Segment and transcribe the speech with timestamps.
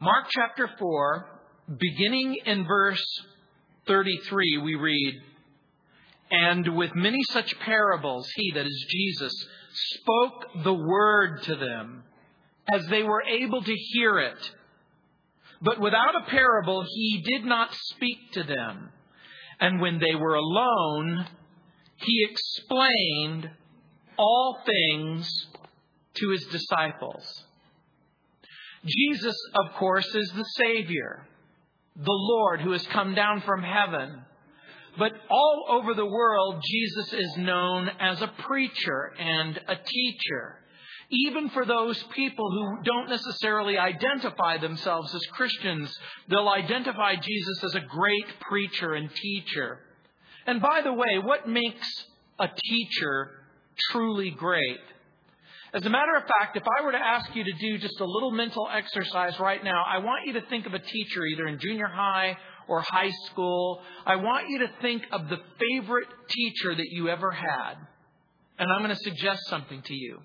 [0.00, 1.26] Mark chapter 4,
[1.78, 3.04] beginning in verse
[3.86, 5.14] 33, we read,
[6.32, 9.32] And with many such parables, he, that is Jesus,
[9.72, 12.02] spoke the word to them,
[12.72, 14.50] as they were able to hear it.
[15.62, 18.90] But without a parable, he did not speak to them.
[19.60, 21.24] And when they were alone,
[21.96, 23.48] he explained
[24.18, 25.30] all things
[26.14, 27.44] to his disciples.
[28.86, 31.26] Jesus, of course, is the Savior,
[31.96, 34.22] the Lord who has come down from heaven.
[34.98, 40.58] But all over the world, Jesus is known as a preacher and a teacher.
[41.10, 45.96] Even for those people who don't necessarily identify themselves as Christians,
[46.28, 49.80] they'll identify Jesus as a great preacher and teacher.
[50.46, 51.88] And by the way, what makes
[52.38, 53.30] a teacher
[53.90, 54.80] truly great?
[55.74, 58.04] As a matter of fact, if I were to ask you to do just a
[58.04, 61.58] little mental exercise right now, I want you to think of a teacher either in
[61.58, 62.38] junior high
[62.68, 63.82] or high school.
[64.06, 67.74] I want you to think of the favorite teacher that you ever had.
[68.56, 70.20] And I'm going to suggest something to you.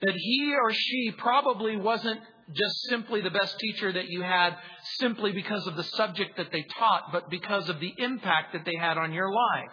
[0.00, 2.20] That he or she probably wasn't
[2.52, 4.56] just simply the best teacher that you had
[5.00, 8.76] simply because of the subject that they taught, but because of the impact that they
[8.78, 9.72] had on your life.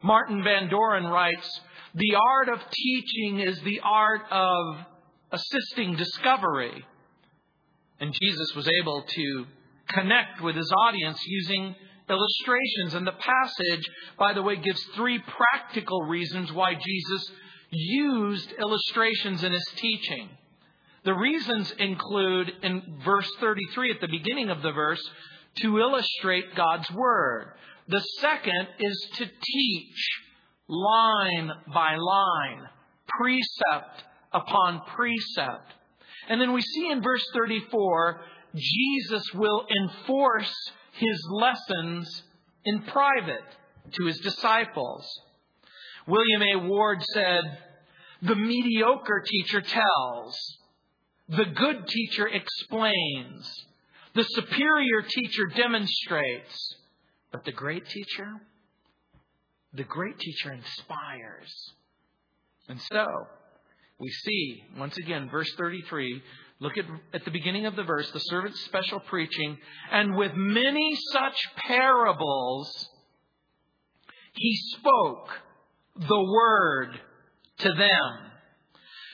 [0.00, 1.60] Martin Van Doren writes,
[1.94, 4.76] the art of teaching is the art of
[5.32, 6.84] assisting discovery.
[8.00, 9.46] And Jesus was able to
[9.88, 11.74] connect with his audience using
[12.08, 12.94] illustrations.
[12.94, 17.30] And the passage, by the way, gives three practical reasons why Jesus
[17.70, 20.28] used illustrations in his teaching.
[21.04, 25.02] The reasons include in verse 33 at the beginning of the verse
[25.62, 27.52] to illustrate God's Word.
[27.88, 30.10] The second is to teach
[30.68, 32.68] line by line,
[33.08, 35.72] precept upon precept.
[36.28, 38.20] And then we see in verse 34,
[38.54, 40.52] Jesus will enforce
[40.92, 42.22] his lessons
[42.64, 43.44] in private
[43.92, 45.06] to his disciples.
[46.06, 46.68] William A.
[46.68, 47.42] Ward said,
[48.22, 50.58] The mediocre teacher tells,
[51.28, 53.66] the good teacher explains,
[54.14, 56.74] the superior teacher demonstrates,
[57.30, 58.40] but the great teacher
[59.72, 61.72] the great teacher inspires.
[62.68, 63.06] And so,
[63.98, 66.22] we see, once again, verse 33,
[66.60, 69.58] look at, at the beginning of the verse, the servant's special preaching,
[69.90, 72.88] and with many such parables,
[74.34, 75.28] he spoke
[76.08, 77.00] the word
[77.58, 78.28] to them.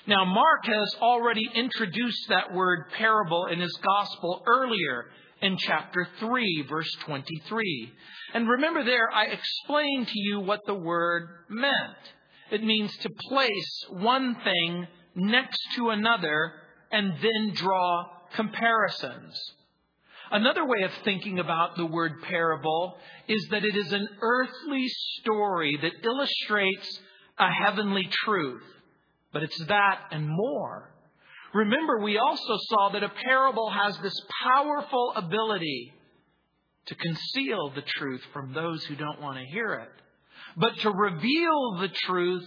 [0.07, 5.07] Now, Mark has already introduced that word parable in his gospel earlier
[5.45, 7.93] in chapter 3, verse 23.
[8.33, 11.99] And remember there, I explained to you what the word meant.
[12.51, 16.53] It means to place one thing next to another
[16.91, 19.39] and then draw comparisons.
[20.31, 22.97] Another way of thinking about the word parable
[23.29, 24.89] is that it is an earthly
[25.21, 27.01] story that illustrates
[27.39, 28.63] a heavenly truth.
[29.33, 30.94] But it's that and more.
[31.55, 35.95] Remember, we also saw that a parable has this powerful ability
[36.87, 39.91] to conceal the truth from those who don't want to hear it,
[40.57, 42.45] but to reveal the truth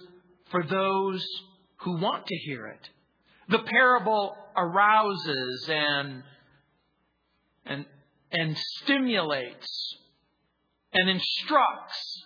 [0.51, 1.25] for those
[1.77, 2.89] who want to hear it.
[3.49, 6.23] The parable arouses and,
[7.65, 7.85] and,
[8.31, 9.95] and stimulates
[10.93, 12.23] and instructs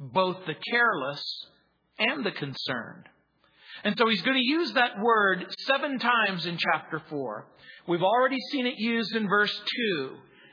[0.00, 1.46] both the careless
[1.98, 3.08] and the concerned.
[3.84, 7.46] And so he's going to use that word seven times in chapter 4.
[7.88, 9.54] We've already seen it used in verse
[9.96, 10.10] 2,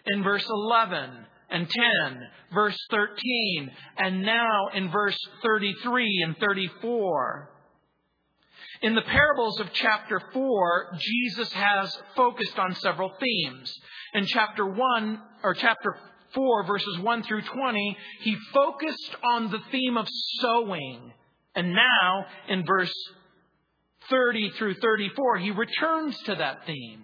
[0.08, 1.12] in verse 11
[1.52, 7.50] and 10, verse 13, and now in verse 33 and 34.
[8.82, 13.74] In the parables of chapter 4, Jesus has focused on several themes.
[14.14, 15.98] In chapter 1, or chapter
[16.34, 20.08] 4, verses 1 through 20, he focused on the theme of
[20.40, 21.12] sowing.
[21.56, 22.94] And now, in verse
[24.10, 27.04] 30 through 34, he returns to that theme.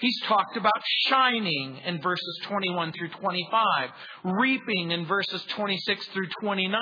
[0.00, 3.90] He's talked about shining in verses 21 through 25,
[4.24, 6.80] reaping in verses 26 through 29.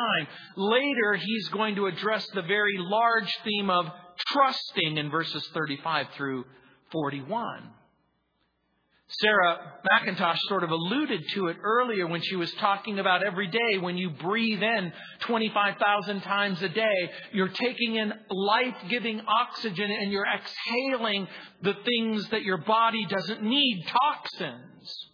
[0.56, 3.86] Later, he's going to address the very large theme of
[4.28, 6.44] trusting in verses 35 through
[6.92, 7.68] 41.
[9.10, 13.78] Sarah McIntosh sort of alluded to it earlier when she was talking about every day
[13.78, 20.12] when you breathe in 25,000 times a day, you're taking in life giving oxygen and
[20.12, 21.26] you're exhaling
[21.62, 25.08] the things that your body doesn't need, toxins.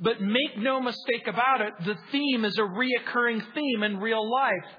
[0.00, 4.72] But make no mistake about it, the theme is a reoccurring theme in real life.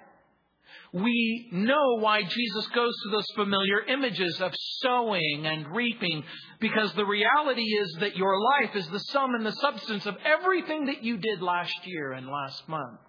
[0.94, 6.24] We know why Jesus goes to those familiar images of sowing and reaping
[6.60, 10.86] because the reality is that your life is the sum and the substance of everything
[10.86, 13.00] that you did last year and last month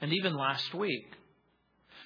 [0.00, 1.06] and even last week.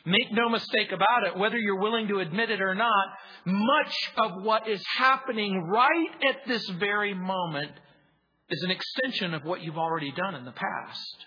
[0.06, 3.06] Make no mistake about it, whether you're willing to admit it or not,
[3.44, 7.72] much of what is happening right at this very moment
[8.48, 11.26] is an extension of what you've already done in the past.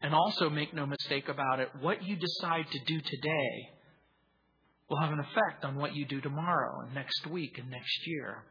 [0.00, 3.68] And also, make no mistake about it, what you decide to do today
[4.88, 8.44] will have an effect on what you do tomorrow and next week and next year.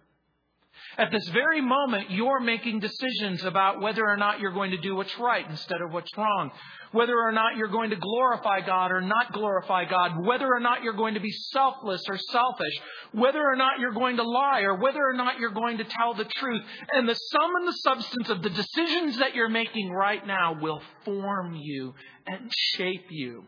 [0.97, 4.95] At this very moment, you're making decisions about whether or not you're going to do
[4.95, 6.51] what's right instead of what's wrong,
[6.91, 10.83] whether or not you're going to glorify God or not glorify God, whether or not
[10.83, 12.74] you're going to be selfless or selfish,
[13.12, 16.13] whether or not you're going to lie or whether or not you're going to tell
[16.13, 16.63] the truth.
[16.91, 20.81] And the sum and the substance of the decisions that you're making right now will
[21.06, 21.94] form you
[22.25, 23.44] and shape you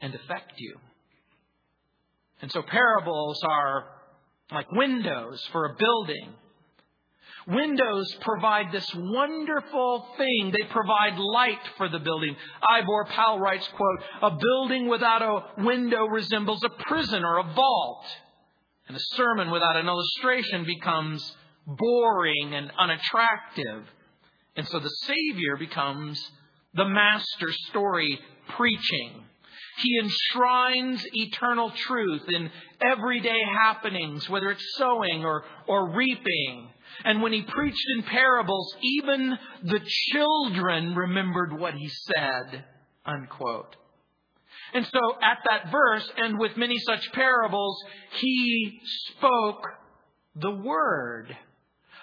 [0.00, 0.76] and affect you.
[2.42, 3.84] And so parables are
[4.52, 6.34] like windows for a building.
[7.46, 10.52] Windows provide this wonderful thing.
[10.52, 12.36] They provide light for the building.
[12.68, 18.04] Ivor Powell writes, quote, a building without a window resembles a prison or a vault.
[18.88, 21.36] And a sermon without an illustration becomes
[21.66, 23.84] boring and unattractive.
[24.56, 26.20] And so the Savior becomes
[26.74, 28.18] the master story
[28.56, 29.24] preaching.
[29.82, 32.50] He enshrines eternal truth in
[32.80, 36.68] everyday happenings, whether it's sowing or, or reaping.
[37.04, 39.80] And when he preached in parables, even the
[40.12, 42.64] children remembered what he said.
[43.06, 43.76] Unquote.
[44.74, 47.82] And so at that verse, and with many such parables,
[48.18, 49.64] he spoke
[50.36, 51.36] the word.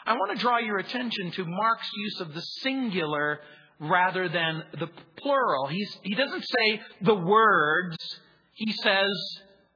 [0.06, 3.42] I want to draw your attention to Mark's use of the singular
[3.80, 4.88] rather than the
[5.18, 5.68] plural.
[5.68, 7.98] He's, he doesn't say the words,
[8.54, 9.12] he says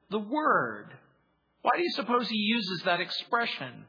[0.10, 0.88] the word.
[1.62, 3.86] Why do you suppose he uses that expression?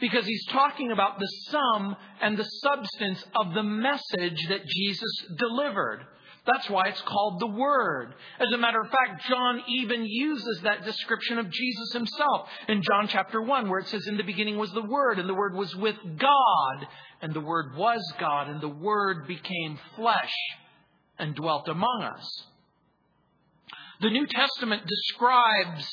[0.00, 6.00] Because he's talking about the sum and the substance of the message that Jesus delivered.
[6.46, 8.14] That's why it's called the Word.
[8.38, 13.08] As a matter of fact, John even uses that description of Jesus himself in John
[13.08, 15.74] chapter 1, where it says, In the beginning was the Word, and the Word was
[15.74, 16.86] with God,
[17.20, 20.32] and the Word was God, and the Word became flesh
[21.18, 22.44] and dwelt among us.
[24.00, 25.88] The New Testament describes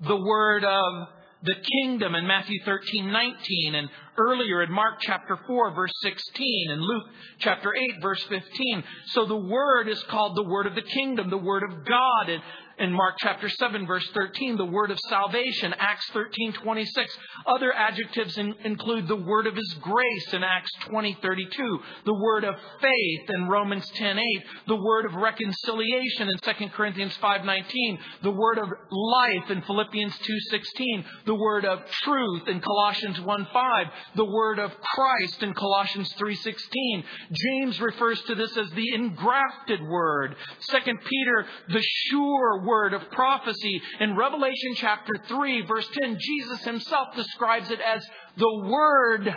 [0.00, 1.08] the Word of
[1.42, 6.80] the kingdom in Matthew 13, 19, and earlier in Mark chapter 4, verse 16, and
[6.80, 7.04] Luke
[7.38, 8.84] chapter 8, verse 15.
[9.08, 12.28] So the word is called the word of the kingdom, the word of God.
[12.28, 12.42] And
[12.78, 17.18] in Mark chapter 7 verse 13, the word of salvation, Acts 13, 26.
[17.46, 22.44] Other adjectives in, include the word of his grace in Acts 20, 32, the word
[22.44, 24.24] of faith in Romans 10, 8,
[24.68, 30.16] the word of reconciliation in 2 Corinthians 5, 19, the word of life in Philippians
[30.18, 33.86] 2, 16, the word of truth in Colossians 1, 5,
[34.16, 37.04] the word of Christ in Colossians 3, 16.
[37.32, 40.36] James refers to this as the engrafted word.
[40.70, 40.78] 2
[41.08, 43.80] Peter, the sure word of prophecy.
[44.00, 48.04] In Revelation chapter 3, verse 10, Jesus himself describes it as
[48.36, 49.34] the word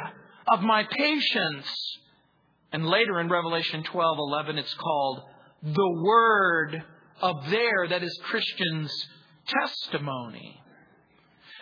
[0.47, 1.67] of my patience.
[2.71, 5.21] And later in Revelation 12, 11, it's called
[5.63, 6.83] the word
[7.21, 9.07] of their, that is Christians'
[9.47, 10.61] testimony.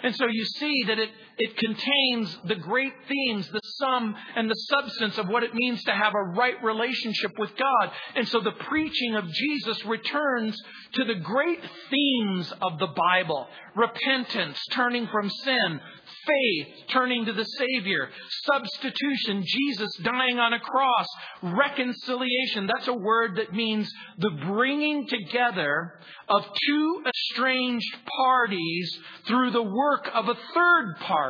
[0.04, 4.56] And so you see that it, it contains the great themes, the sum and the
[4.56, 7.92] substance of what it means to have a right relationship with God.
[8.16, 10.60] And so the preaching of Jesus returns
[10.94, 11.60] to the great
[11.92, 15.80] themes of the Bible repentance, turning from sin,
[16.26, 18.10] faith, turning to the Savior,
[18.46, 21.06] substitution, Jesus dying on a cross,
[21.44, 22.68] reconciliation.
[22.68, 25.94] That's a word that means the bringing together
[26.28, 31.27] of two estranged parties through the work of a third party.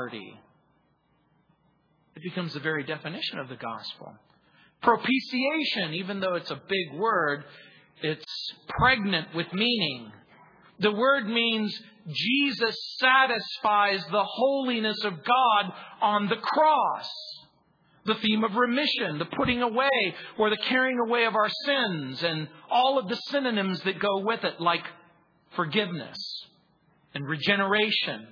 [2.15, 4.13] It becomes the very definition of the gospel.
[4.81, 7.43] Propitiation, even though it's a big word,
[8.01, 10.11] it's pregnant with meaning.
[10.79, 11.75] The word means
[12.07, 17.09] Jesus satisfies the holiness of God on the cross.
[18.05, 22.47] The theme of remission, the putting away or the carrying away of our sins, and
[22.71, 24.85] all of the synonyms that go with it, like
[25.55, 26.17] forgiveness
[27.13, 28.27] and regeneration,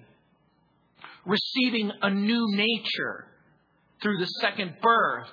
[1.26, 3.26] receiving a new nature
[4.02, 5.30] through the second birth.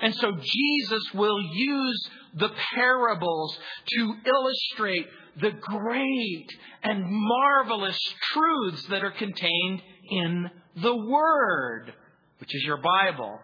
[0.00, 3.58] And so Jesus will use the parables
[3.96, 5.06] to illustrate
[5.40, 6.46] the great
[6.82, 7.98] and marvelous
[8.32, 11.92] truths that are contained in the Word,
[12.38, 13.40] which is your Bible.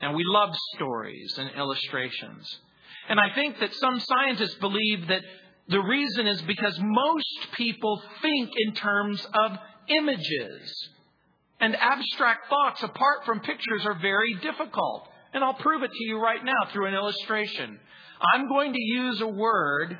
[0.00, 2.58] And we love stories and illustrations.
[3.08, 5.22] And I think that some scientists believe that
[5.70, 9.56] The reason is because most people think in terms of
[9.88, 10.88] images.
[11.60, 15.08] And abstract thoughts apart from pictures are very difficult.
[15.32, 17.78] And I'll prove it to you right now through an illustration.
[18.34, 19.98] I'm going to use a word,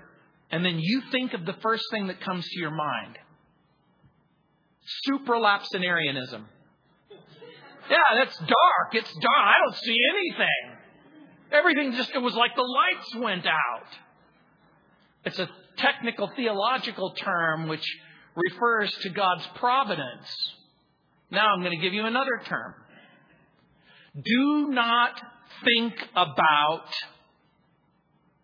[0.50, 3.18] and then you think of the first thing that comes to your mind.
[5.08, 6.44] Supralapsarianism.
[7.90, 8.94] Yeah, that's dark.
[8.94, 9.36] It's dark.
[9.36, 10.78] I don't see anything.
[11.52, 13.86] Everything just, it was like the lights went out.
[15.24, 17.84] It's a technical theological term which
[18.34, 20.54] refers to God's providence.
[21.30, 22.74] Now I'm going to give you another term.
[24.14, 25.20] Do not
[25.64, 26.86] think about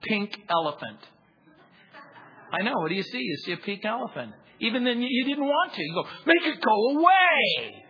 [0.02, 0.98] pink elephant.
[2.52, 2.74] I know.
[2.76, 3.18] What do you see?
[3.18, 4.32] You see a pink elephant.
[4.60, 5.82] Even then, you didn't want to.
[5.82, 7.82] You go, make it go away.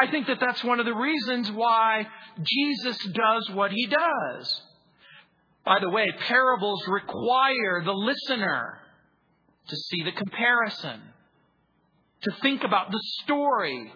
[0.00, 2.06] I think that that's one of the reasons why
[2.42, 4.62] Jesus does what he does.
[5.64, 8.80] By the way, parables require the listener
[9.68, 11.00] to see the comparison,
[12.22, 13.92] to think about the story,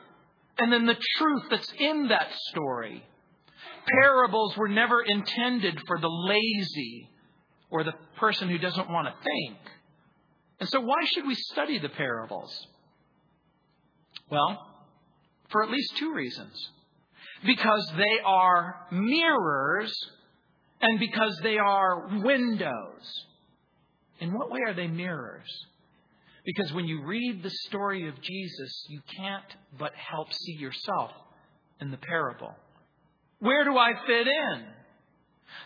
[0.58, 3.04] and then the truth that's in that story.
[4.02, 7.10] Parables were never intended for the lazy
[7.70, 9.58] or the person who doesn't want to think.
[10.60, 12.66] And so, why should we study the parables?
[14.30, 14.66] Well,
[15.50, 16.70] for at least two reasons.
[17.44, 19.94] Because they are mirrors
[20.80, 23.25] and because they are windows.
[24.20, 25.48] In what way are they mirrors?
[26.44, 29.44] Because when you read the story of Jesus, you can't
[29.78, 31.10] but help see yourself
[31.80, 32.54] in the parable.
[33.40, 34.64] Where do I fit in?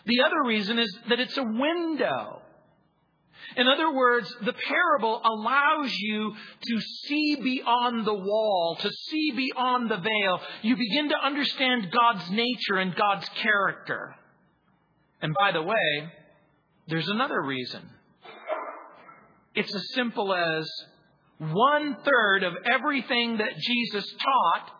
[0.05, 2.41] The other reason is that it's a window.
[3.55, 9.89] In other words, the parable allows you to see beyond the wall, to see beyond
[9.89, 10.39] the veil.
[10.61, 14.15] You begin to understand God's nature and God's character.
[15.21, 16.11] And by the way,
[16.87, 17.81] there's another reason.
[19.55, 20.69] It's as simple as
[21.39, 24.71] one third of everything that Jesus taught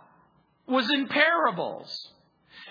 [0.68, 2.13] was in parables.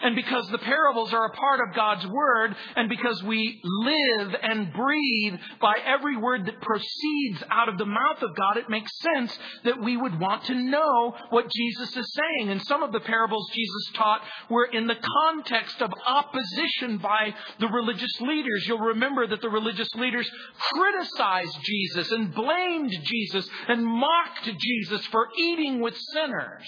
[0.02, 4.72] And because the parables are a part of God's Word, and because we live and
[4.72, 9.38] breathe by every word that proceeds out of the mouth of God, it makes sense
[9.64, 12.50] that we would want to know what Jesus is saying.
[12.50, 17.68] And some of the parables Jesus taught were in the context of opposition by the
[17.68, 18.64] religious leaders.
[18.66, 20.28] You'll remember that the religious leaders
[20.72, 26.66] criticized Jesus and blamed Jesus and mocked Jesus for eating with sinners.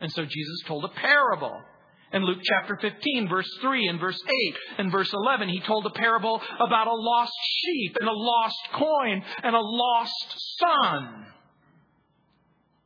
[0.00, 1.60] And so Jesus told a parable.
[2.12, 5.90] In Luke chapter 15, verse 3 and verse 8 and verse 11, he told a
[5.90, 11.26] parable about a lost sheep and a lost coin and a lost son.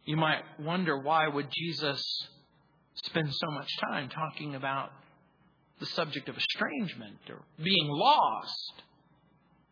[0.05, 2.03] You might wonder why would Jesus
[2.95, 4.91] spend so much time talking about
[5.79, 8.83] the subject of estrangement or being lost?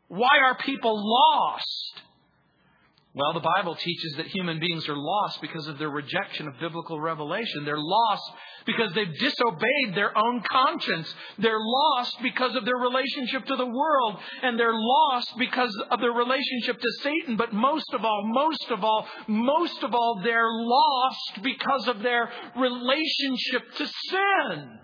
[0.07, 2.02] Why are people lost?
[3.12, 7.00] Well, the Bible teaches that human beings are lost because of their rejection of biblical
[7.00, 7.64] revelation.
[7.64, 8.23] They're lost
[8.64, 11.12] because they've disobeyed their own conscience.
[11.37, 14.17] They're lost because of their relationship to the world.
[14.45, 17.37] And they're lost because of their relationship to Satan.
[17.37, 22.31] But most of all, most of all, most of all, they're lost because of their
[22.57, 24.79] relationship to sin.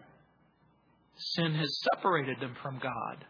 [1.16, 3.24] Sin has separated them from God.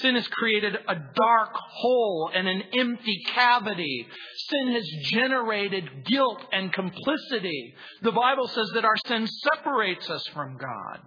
[0.00, 4.06] Sin has created a dark hole and an empty cavity.
[4.36, 7.74] Sin has generated guilt and complicity.
[8.02, 11.00] The Bible says that our sin separates us from God.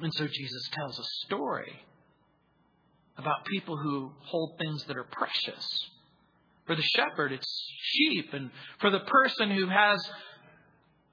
[0.00, 1.72] And so Jesus tells a story
[3.16, 5.90] about people who hold things that are precious.
[6.66, 8.32] For the shepherd, it's sheep.
[8.32, 10.04] And for the person who has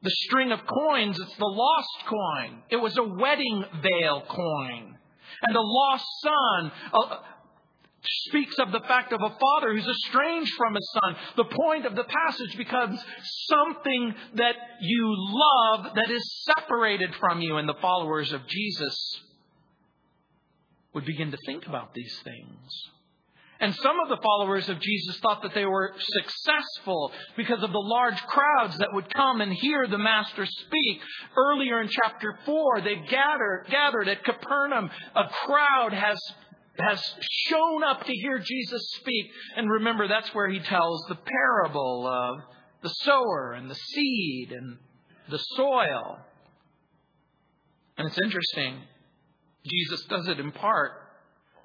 [0.02, 2.64] the string of coins, it's the lost coin.
[2.70, 4.98] It was a wedding veil coin.
[5.44, 7.18] And the lost son uh,
[8.28, 11.16] speaks of the fact of a father who's estranged from his son.
[11.38, 13.04] The point of the passage becomes
[13.50, 17.58] something that you love that is separated from you.
[17.58, 19.22] And the followers of Jesus
[20.94, 22.90] would begin to think about these things.
[23.62, 27.78] And some of the followers of Jesus thought that they were successful because of the
[27.78, 31.00] large crowds that would come and hear the Master speak.
[31.38, 34.90] Earlier in chapter 4, they gathered, gathered at Capernaum.
[35.16, 36.20] A crowd has
[36.80, 37.16] has
[37.48, 39.30] shown up to hear Jesus speak.
[39.56, 42.40] And remember, that's where he tells the parable of
[42.82, 44.78] the sower and the seed and
[45.30, 46.18] the soil.
[47.98, 48.82] And it's interesting.
[49.64, 50.94] Jesus does it in part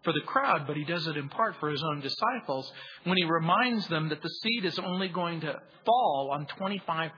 [0.07, 2.73] for the crowd, but he does it in part for his own disciples
[3.05, 7.11] when he reminds them that the seed is only going to fall on 25%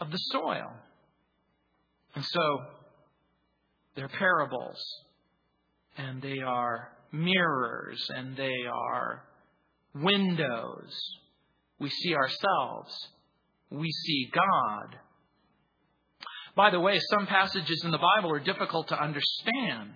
[0.00, 0.72] of the soil.
[2.14, 2.58] And so,
[3.94, 4.82] they're parables.
[5.96, 9.24] and they are mirrors, and they are
[9.94, 10.92] windows.
[11.78, 13.08] We see ourselves.
[13.70, 14.96] We see God.
[16.56, 19.92] By the way, some passages in the Bible are difficult to understand.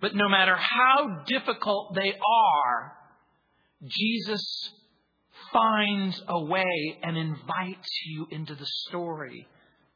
[0.00, 2.92] But no matter how difficult they are,
[3.84, 4.70] Jesus
[5.52, 9.46] finds a way and invites you into the story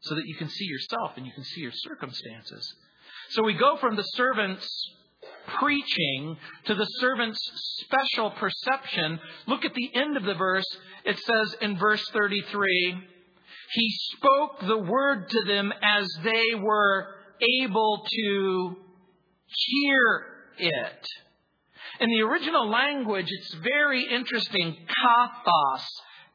[0.01, 2.75] so that you can see yourself and you can see your circumstances.
[3.31, 4.69] So we go from the servant's
[5.59, 7.39] preaching to the servant's
[7.85, 9.21] special perception.
[9.47, 10.67] Look at the end of the verse.
[11.05, 12.95] It says in verse 33
[13.73, 17.09] He spoke the word to them as they were
[17.61, 18.77] able to
[19.55, 20.27] hear
[20.59, 21.07] it.
[22.01, 24.77] In the original language, it's very interesting.
[24.87, 25.87] Kathos,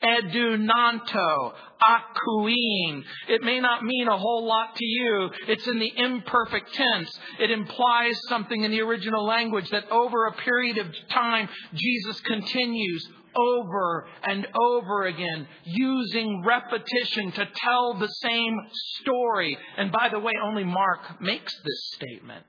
[0.04, 3.04] edunanto, akuin.
[3.28, 5.30] It may not mean a whole lot to you.
[5.48, 7.20] It's in the imperfect tense.
[7.40, 13.08] It implies something in the original language that over a period of time, Jesus continues
[13.36, 18.58] over and over again, using repetition to tell the same
[19.02, 19.58] story.
[19.78, 22.46] And by the way, only Mark makes this statement.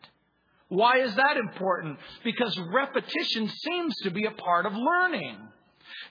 [0.69, 1.99] Why is that important?
[2.25, 5.39] Because repetition seems to be a part of learning.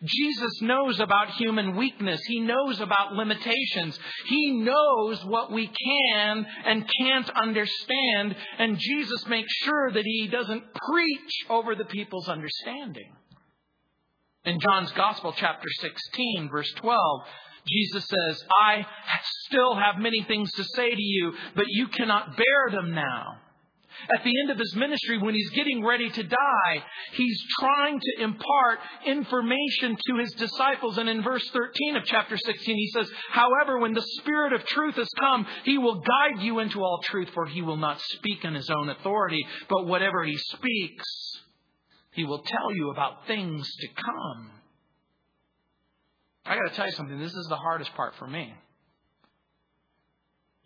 [0.03, 2.19] Jesus knows about human weakness.
[2.25, 3.97] He knows about limitations.
[4.25, 8.35] He knows what we can and can't understand.
[8.59, 13.11] And Jesus makes sure that he doesn't preach over the people's understanding.
[14.45, 16.99] In John's Gospel, chapter 16, verse 12,
[17.67, 18.85] Jesus says, I
[19.47, 23.39] still have many things to say to you, but you cannot bear them now.
[24.15, 28.23] At the end of his ministry, when he's getting ready to die, he's trying to
[28.23, 30.97] impart information to his disciples.
[30.97, 34.95] And in verse 13 of chapter 16, he says, However, when the Spirit of truth
[34.95, 38.55] has come, he will guide you into all truth, for he will not speak in
[38.55, 41.05] his own authority, but whatever he speaks,
[42.11, 44.51] he will tell you about things to come.
[46.45, 47.19] I got to tell you something.
[47.19, 48.53] This is the hardest part for me.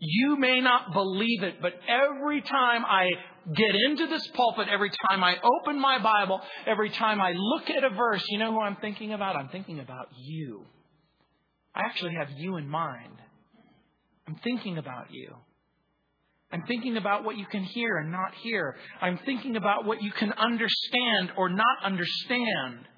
[0.04, 3.08] You may not believe it, but every time I
[3.54, 7.84] get into this pulpit, every time I open my Bible, every time I look at
[7.84, 9.36] a verse, you know who I'm thinking about?
[9.36, 10.64] I'm thinking about you.
[11.72, 13.16] I actually have you in mind.
[14.26, 15.36] I'm thinking about you.
[16.50, 18.74] I'm thinking about what you can hear and not hear.
[19.00, 22.88] I'm thinking about what you can understand or not understand.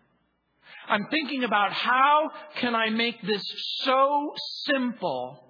[0.88, 3.42] I'm thinking about how can I make this
[3.82, 4.32] so
[4.64, 5.44] simple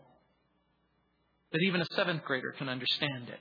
[1.55, 3.39] that even a seventh grader can understand it.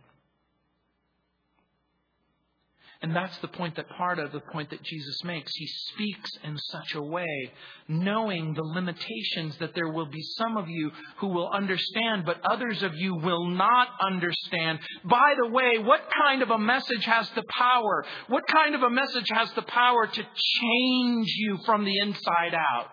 [3.02, 5.52] And that's the point that part of the point that Jesus makes.
[5.56, 7.52] He speaks in such a way,
[7.88, 12.82] knowing the limitations that there will be some of you who will understand, but others
[12.84, 14.80] of you will not understand.
[15.04, 18.06] By the way, what kind of a message has the power?
[18.28, 22.90] What kind of a message has the power to change you from the inside out?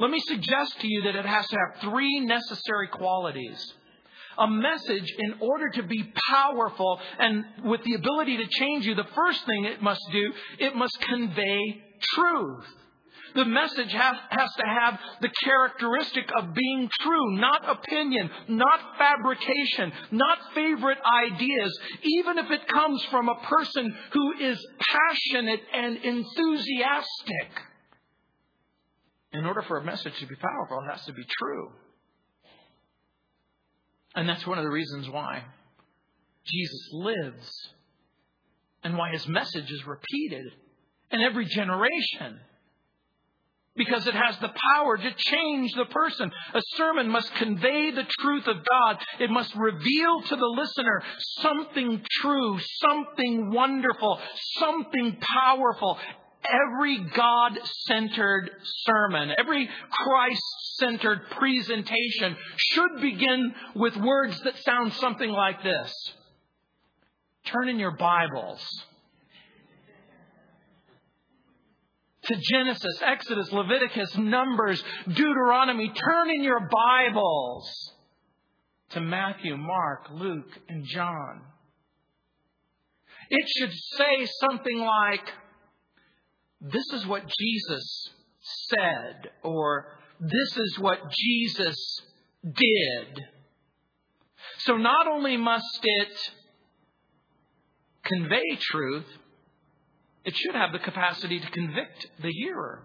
[0.00, 3.72] Let me suggest to you that it has to have three necessary qualities
[4.38, 9.06] a message in order to be powerful and with the ability to change you, the
[9.14, 11.82] first thing it must do, it must convey
[12.14, 12.66] truth.
[13.34, 19.92] The message has, has to have the characteristic of being true, not opinion, not fabrication,
[20.10, 27.50] not favorite ideas, even if it comes from a person who is passionate and enthusiastic.
[29.32, 31.72] In order for a message to be powerful, it has to be true.
[34.16, 35.44] And that's one of the reasons why
[36.44, 37.68] Jesus lives
[38.82, 40.46] and why his message is repeated
[41.10, 42.40] in every generation.
[43.76, 46.32] Because it has the power to change the person.
[46.54, 48.98] A sermon must convey the truth of God.
[49.20, 51.02] It must reveal to the listener
[51.42, 54.18] something true, something wonderful,
[54.58, 55.98] something powerful
[56.50, 58.50] every God centered
[58.84, 60.42] sermon, every Christ
[60.78, 65.92] centered presentation should begin with words that sound something like this
[67.46, 68.60] Turn in your Bibles
[72.26, 75.90] to Genesis, Exodus, Leviticus, Numbers, Deuteronomy.
[75.90, 77.92] Turn in your Bibles
[78.90, 81.42] to Matthew, Mark, Luke, and John.
[83.30, 85.28] It should say something like,
[86.60, 88.10] this is what Jesus
[88.68, 89.86] said, or
[90.20, 91.76] this is what Jesus
[92.42, 93.24] did.
[94.58, 96.32] So not only must it
[98.04, 99.06] convey truth,
[100.24, 102.82] it should have the capacity to convict the hearer.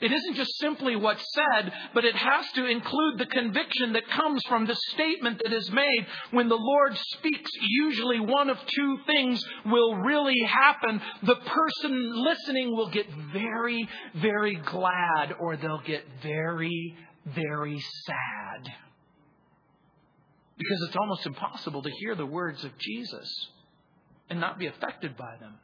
[0.00, 4.42] It isn't just simply what's said, but it has to include the conviction that comes
[4.46, 6.06] from the statement that is made.
[6.32, 11.00] When the Lord speaks, usually one of two things will really happen.
[11.22, 18.72] The person listening will get very, very glad, or they'll get very, very sad.
[20.58, 23.48] Because it's almost impossible to hear the words of Jesus
[24.28, 25.54] and not be affected by them.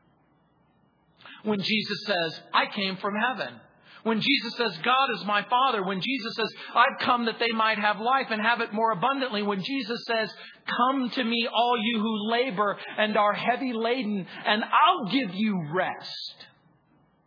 [1.45, 3.55] When Jesus says, I came from heaven.
[4.03, 5.85] When Jesus says, God is my Father.
[5.85, 9.43] When Jesus says, I've come that they might have life and have it more abundantly.
[9.43, 10.33] When Jesus says,
[10.67, 15.69] Come to me, all you who labor and are heavy laden, and I'll give you
[15.73, 16.47] rest.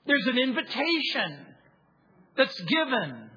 [0.05, 1.45] There's an invitation
[2.37, 3.29] that's given.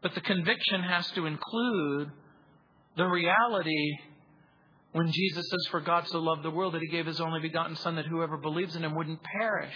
[0.00, 2.10] But the conviction has to include
[2.96, 3.98] the reality
[4.92, 7.74] when Jesus says, For God so loved the world that he gave his only begotten
[7.76, 9.74] Son, that whoever believes in him wouldn't perish,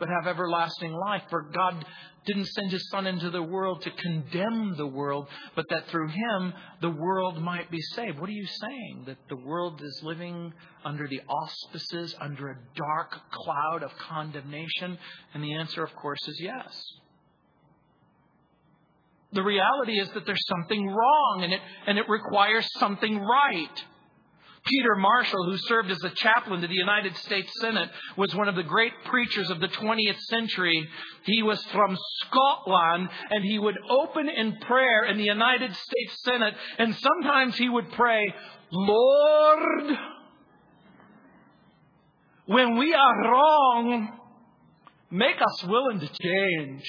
[0.00, 1.22] but have everlasting life.
[1.30, 1.84] For God
[2.26, 6.52] didn't send his Son into the world to condemn the world, but that through him
[6.80, 8.18] the world might be saved.
[8.18, 9.04] What are you saying?
[9.06, 10.52] That the world is living
[10.84, 14.98] under the auspices, under a dark cloud of condemnation?
[15.34, 16.82] And the answer, of course, is yes.
[19.32, 23.84] The reality is that there's something wrong and it, and it requires something right.
[24.64, 28.54] Peter Marshall, who served as a chaplain to the United States Senate, was one of
[28.54, 30.86] the great preachers of the 20th century.
[31.24, 31.96] He was from
[32.26, 37.68] Scotland and he would open in prayer in the United States Senate and sometimes he
[37.68, 38.22] would pray,
[38.70, 39.98] Lord,
[42.46, 44.18] when we are wrong,
[45.10, 46.82] make us willing to change.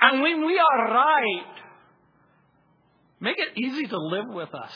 [0.00, 1.54] And when we are right,
[3.20, 4.72] make it easy to live with us.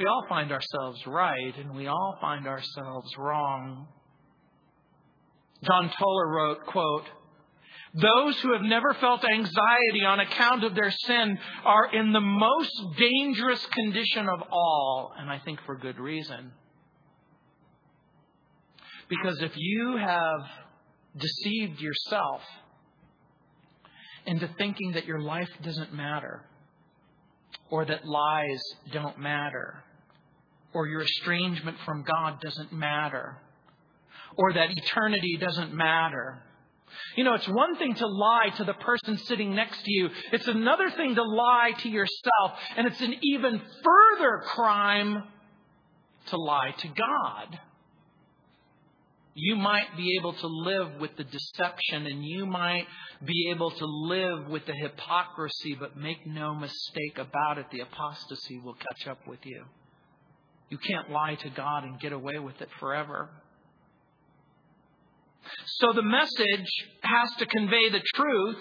[0.00, 3.86] We all find ourselves right and we all find ourselves wrong.
[5.62, 7.04] John Toller wrote, quote,
[7.92, 12.72] those who have never felt anxiety on account of their sin are in the most
[12.96, 16.52] dangerous condition of all, and I think for good reason.
[19.10, 20.40] Because if you have
[21.18, 22.40] deceived yourself
[24.24, 26.42] into thinking that your life doesn't matter,
[27.68, 29.84] or that lies don't matter,
[30.72, 33.36] or your estrangement from God doesn't matter,
[34.36, 36.42] or that eternity doesn't matter.
[37.16, 40.10] You know, it's one thing to lie to the person sitting next to you.
[40.32, 42.58] It's another thing to lie to yourself.
[42.76, 45.22] And it's an even further crime
[46.26, 47.60] to lie to God
[49.34, 52.86] you might be able to live with the deception and you might
[53.24, 58.58] be able to live with the hypocrisy, but make no mistake about it, the apostasy
[58.58, 59.64] will catch up with you.
[60.70, 63.28] You can't lie to God and get away with it forever.
[65.66, 66.70] So the message
[67.02, 68.56] has to convey the truth.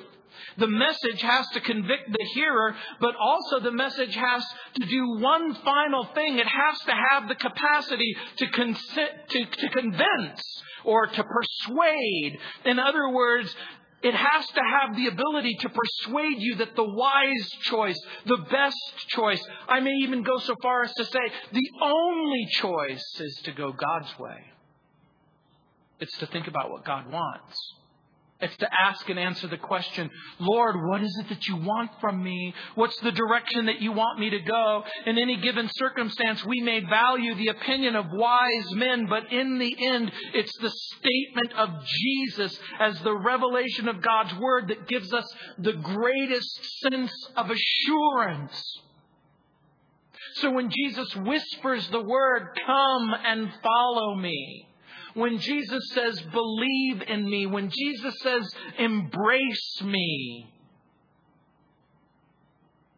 [0.58, 4.44] The message has to convict the hearer, but also the message has
[4.76, 6.40] to do one final thing.
[6.40, 10.42] It has to have the capacity to, to, to convince
[10.84, 12.38] or to persuade.
[12.66, 13.54] In other words,
[14.02, 18.78] it has to have the ability to persuade you that the wise choice, the best
[19.10, 21.20] choice, I may even go so far as to say
[21.52, 24.46] the only choice is to go God's way.
[26.00, 27.74] It's to think about what God wants.
[28.42, 32.24] It's to ask and answer the question, Lord, what is it that you want from
[32.24, 32.54] me?
[32.76, 34.84] What's the direction that you want me to go?
[35.06, 39.76] In any given circumstance, we may value the opinion of wise men, but in the
[39.88, 45.26] end, it's the statement of Jesus as the revelation of God's Word that gives us
[45.58, 48.80] the greatest sense of assurance.
[50.36, 54.69] So when Jesus whispers the word, come and follow me,
[55.20, 60.52] when Jesus says, believe in me, when Jesus says, embrace me,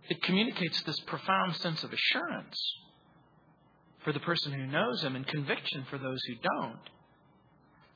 [0.09, 2.57] it communicates this profound sense of assurance
[4.03, 6.79] for the person who knows him and conviction for those who don't.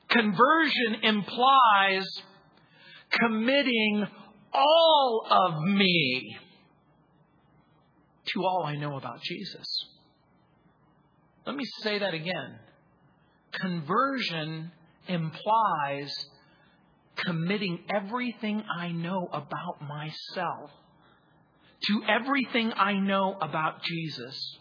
[0.08, 2.06] Conversion implies
[3.10, 4.06] committing
[4.52, 6.36] all of me
[8.26, 9.66] to all I know about Jesus.
[11.46, 12.58] Let me say that again.
[13.60, 14.70] Conversion
[15.08, 16.12] implies
[17.16, 20.70] committing everything I know about myself
[21.86, 24.58] to everything I know about Jesus.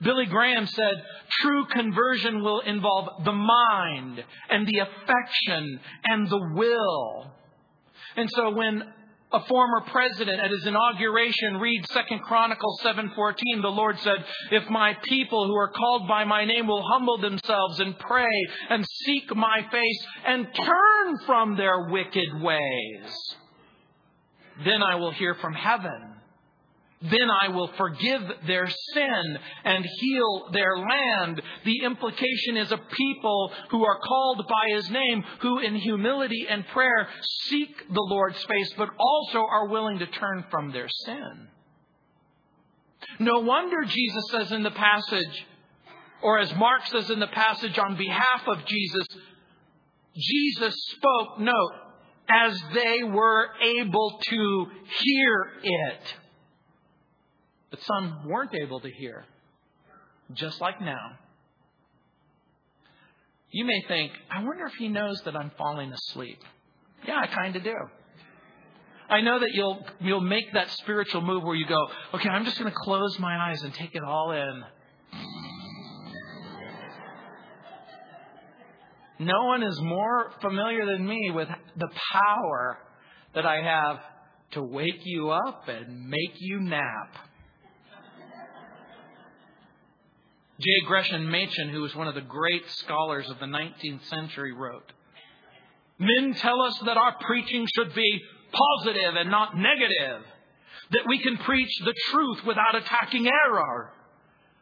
[0.00, 0.94] Billy Graham said,
[1.40, 7.30] true conversion will involve the mind and the affection and the will.
[8.16, 8.82] And so when
[9.34, 14.96] a former president at his inauguration read 2 Chronicles 7:14 the Lord said if my
[15.02, 19.66] people who are called by my name will humble themselves and pray and seek my
[19.70, 23.36] face and turn from their wicked ways
[24.64, 26.13] then I will hear from heaven
[27.10, 31.42] then I will forgive their sin and heal their land.
[31.64, 36.66] The implication is a people who are called by his name, who in humility and
[36.68, 37.08] prayer
[37.48, 41.48] seek the Lord's face, but also are willing to turn from their sin.
[43.18, 45.46] No wonder Jesus says in the passage,
[46.22, 49.06] or as Mark says in the passage on behalf of Jesus,
[50.16, 51.72] Jesus spoke, note,
[52.30, 54.66] as they were able to
[55.02, 56.14] hear it.
[57.74, 59.24] But some weren't able to hear,
[60.32, 61.18] just like now.
[63.50, 66.38] You may think, I wonder if he knows that I'm falling asleep.
[67.04, 67.74] Yeah, I kind of do.
[69.08, 72.60] I know that you'll you'll make that spiritual move where you go, okay, I'm just
[72.60, 74.62] going to close my eyes and take it all in.
[79.18, 82.78] No one is more familiar than me with the power
[83.34, 83.98] that I have
[84.52, 87.16] to wake you up and make you nap.
[90.60, 90.68] J.
[90.86, 94.92] Gresham Machen, who was one of the great scholars of the 19th century, wrote
[95.98, 98.20] Men tell us that our preaching should be
[98.52, 100.22] positive and not negative,
[100.90, 103.92] that we can preach the truth without attacking error.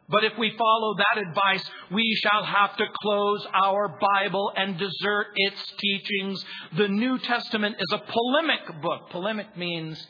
[0.09, 5.27] But if we follow that advice, we shall have to close our Bible and desert
[5.35, 6.43] its teachings.
[6.77, 9.09] The New Testament is a polemic book.
[9.11, 10.05] Polemic means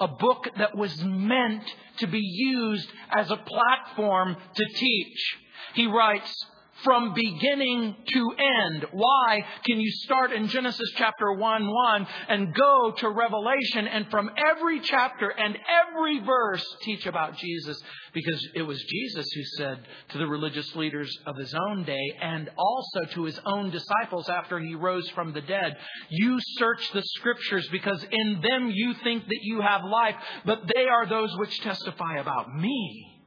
[0.00, 1.64] a book that was meant
[1.98, 5.36] to be used as a platform to teach.
[5.74, 6.46] He writes,
[6.84, 8.86] from beginning to end.
[8.92, 14.30] Why can you start in Genesis chapter 1 1 and go to Revelation and from
[14.36, 17.80] every chapter and every verse teach about Jesus?
[18.12, 22.50] Because it was Jesus who said to the religious leaders of his own day and
[22.56, 25.76] also to his own disciples after he rose from the dead,
[26.10, 30.86] You search the scriptures because in them you think that you have life, but they
[30.86, 33.17] are those which testify about me.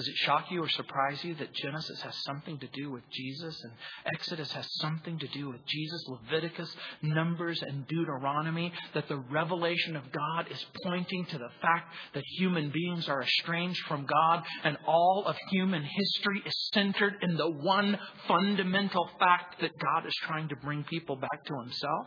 [0.00, 3.62] Does it shock you or surprise you that Genesis has something to do with Jesus
[3.62, 3.70] and
[4.14, 8.72] Exodus has something to do with Jesus, Leviticus, Numbers, and Deuteronomy?
[8.94, 13.82] That the revelation of God is pointing to the fact that human beings are estranged
[13.88, 19.78] from God and all of human history is centered in the one fundamental fact that
[19.78, 22.06] God is trying to bring people back to Himself?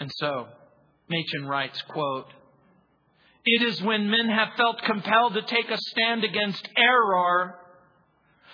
[0.00, 0.48] And so,
[1.08, 2.26] Machen writes, quote,
[3.44, 7.58] it is when men have felt compelled to take a stand against error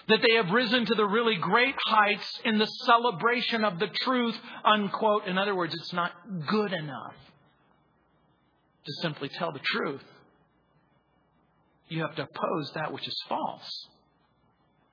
[0.08, 4.36] that they have risen to the really great heights in the celebration of the truth,
[4.64, 5.26] unquote.
[5.26, 6.12] In other words, it's not
[6.48, 7.14] good enough
[8.84, 10.02] to simply tell the truth.
[11.88, 13.88] You have to oppose that which is false.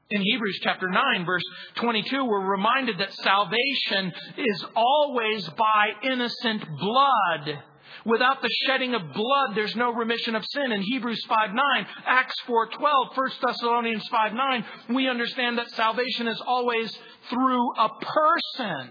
[0.09, 1.43] In Hebrews chapter 9, verse
[1.75, 7.59] 22, we're reminded that salvation is always by innocent blood.
[8.05, 10.71] Without the shedding of blood, there's no remission of sin.
[10.71, 16.27] In Hebrews 5 9, Acts 4 12, 1 Thessalonians 5 9, we understand that salvation
[16.27, 16.97] is always
[17.29, 18.89] through a person.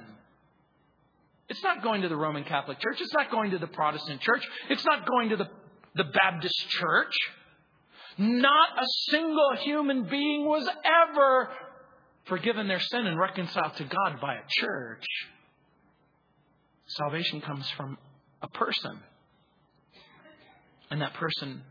[1.48, 3.00] It's not going to the Roman Catholic Church.
[3.00, 4.44] It's not going to the Protestant Church.
[4.68, 5.48] It's not going to the,
[5.94, 7.14] the Baptist Church.
[8.18, 11.50] Not a single human being was ever
[12.24, 15.04] forgiven their sin and reconciled to God by a church.
[16.86, 17.98] Salvation comes from
[18.46, 18.98] a person.
[20.90, 21.62] And that person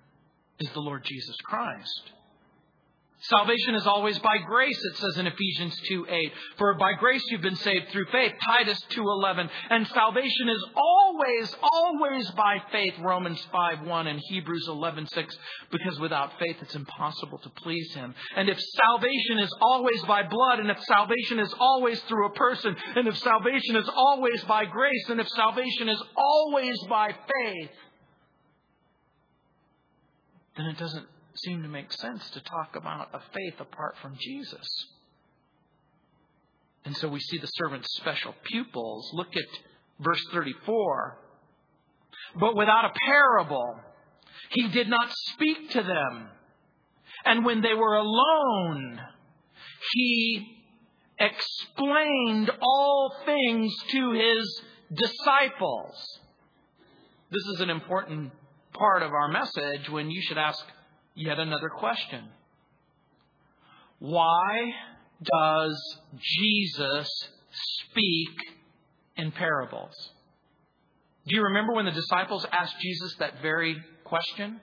[0.60, 2.12] is the Lord Jesus Christ.
[3.30, 6.32] Salvation is always by grace, it says in Ephesians 2 8.
[6.58, 9.50] For by grace you've been saved through faith, Titus 2 11.
[9.72, 15.38] And salvation is always, always by faith, Romans 5 1 and Hebrews 11 6.
[15.72, 18.14] Because without faith it's impossible to please Him.
[18.36, 22.76] And if salvation is always by blood, and if salvation is always through a person,
[22.96, 27.72] and if salvation is always by grace, and if salvation is always by faith,
[30.58, 31.08] then it doesn't
[31.38, 34.68] seem to make sense to talk about a faith apart from Jesus.
[36.86, 39.10] And so we see the servant's special pupils.
[39.14, 39.60] Look at
[40.00, 41.18] verse 34.
[42.40, 43.80] But without a parable,
[44.52, 46.30] he did not speak to them.
[47.26, 49.00] And when they were alone,
[49.94, 50.56] he
[51.18, 54.62] explained all things to his
[54.94, 56.20] disciples.
[57.32, 58.32] This is an important
[58.74, 60.64] part of our message when you should ask,
[61.16, 62.26] yet another question.
[64.00, 64.72] Why
[65.24, 67.10] does Jesus
[67.52, 68.30] speak
[69.18, 69.94] in parables?
[71.28, 74.60] Do you remember when the disciples asked Jesus that very question?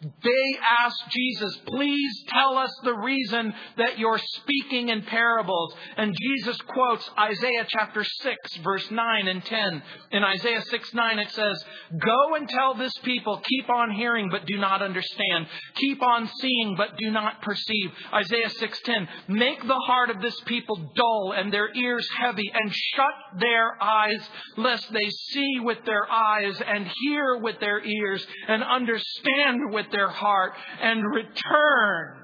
[0.00, 5.74] They asked Jesus, please tell us the reason that you're speaking in parables.
[5.96, 9.82] And Jesus quotes Isaiah chapter 6, verse 9 and 10.
[10.12, 11.64] In Isaiah 6, 9, it says,
[11.98, 15.46] Go and tell this people, keep on hearing, but do not understand.
[15.74, 17.90] Keep on seeing, but do not perceive.
[18.12, 22.72] Isaiah 6, 10, Make the heart of this people dull and their ears heavy, and
[22.72, 28.62] shut their eyes, lest they see with their eyes, and hear with their ears, and
[28.62, 32.16] understand with their heart and return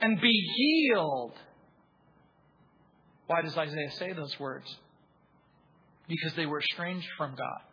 [0.00, 1.34] and be healed.
[3.26, 4.66] Why does Isaiah say those words?
[6.08, 7.67] Because they were estranged from God.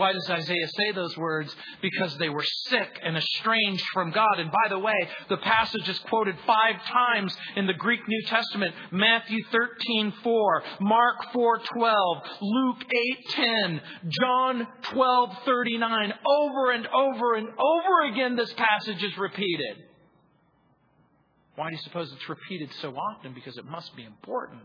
[0.00, 1.54] Why does Isaiah say those words?
[1.82, 4.38] Because they were sick and estranged from God.
[4.38, 4.94] And by the way,
[5.28, 8.74] the passage is quoted five times in the Greek New Testament.
[8.92, 12.82] Matthew 13, 4, Mark 4, 12, Luke
[13.18, 13.80] 8, 10,
[14.22, 16.14] John 12, 39.
[16.26, 19.84] Over and over and over again, this passage is repeated.
[21.56, 23.34] Why do you suppose it's repeated so often?
[23.34, 24.62] Because it must be important.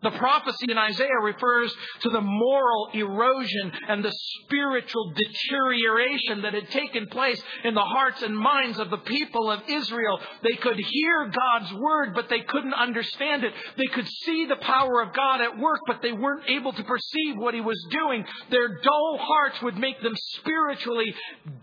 [0.00, 4.12] The prophecy in Isaiah refers to the moral erosion and the
[4.44, 9.60] spiritual deterioration that had taken place in the hearts and minds of the people of
[9.68, 10.20] Israel.
[10.42, 13.52] They could hear God's word, but they couldn't understand it.
[13.76, 17.36] They could see the power of God at work, but they weren't able to perceive
[17.36, 18.24] what He was doing.
[18.50, 21.12] Their dull hearts would make them spiritually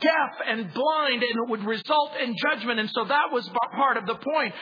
[0.02, 2.82] deaf and blind, and it would result in judgment.
[2.82, 4.54] And so that was part of the point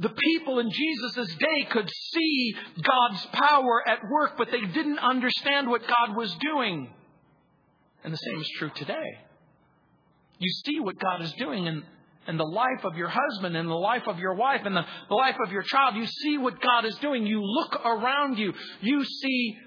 [0.00, 5.68] the people in Jesus' day could see God's power at work, but they didn't understand
[5.68, 6.90] what God was doing.
[8.02, 9.18] And the same is true today.
[10.38, 11.82] You see what God is doing in,
[12.26, 15.14] in the life of your husband, in the life of your wife, in the, the
[15.14, 15.94] life of your child.
[15.96, 17.26] You see what God is doing.
[17.26, 18.54] You look around you.
[18.80, 19.58] You see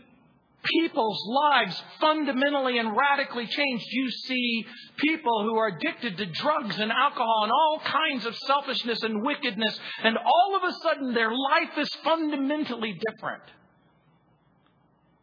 [0.64, 3.86] people's lives fundamentally and radically changed.
[3.92, 4.66] You see
[4.98, 9.80] people who are addicted to drugs and alcohol and all kinds of selfishness and wickedness,
[10.04, 13.44] and all of a sudden their life is fundamentally different.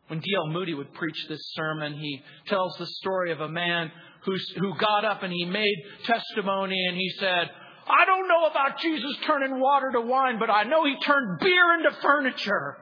[0.08, 0.48] When D.L.
[0.48, 3.92] Moody would preach this sermon, he tells the story of a man
[4.24, 7.48] who, who got up and he made testimony and he said,
[7.88, 11.74] I don't know about Jesus turning water to wine, but I know he turned beer
[11.78, 12.76] into furniture.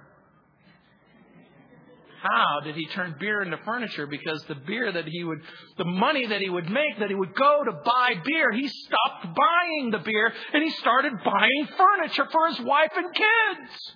[2.23, 4.07] How did he turn beer into furniture?
[4.07, 5.39] Because the beer that he would,
[5.77, 9.37] the money that he would make, that he would go to buy beer, he stopped
[9.37, 13.95] buying the beer and he started buying furniture for his wife and kids.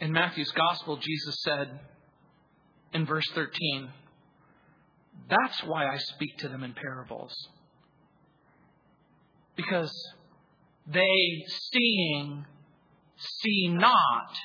[0.00, 1.78] In Matthew's Gospel, Jesus said
[2.92, 3.90] in verse 13,
[5.28, 7.34] That's why I speak to them in parables.
[9.56, 9.92] Because
[10.92, 12.44] they seeing
[13.16, 14.36] see not.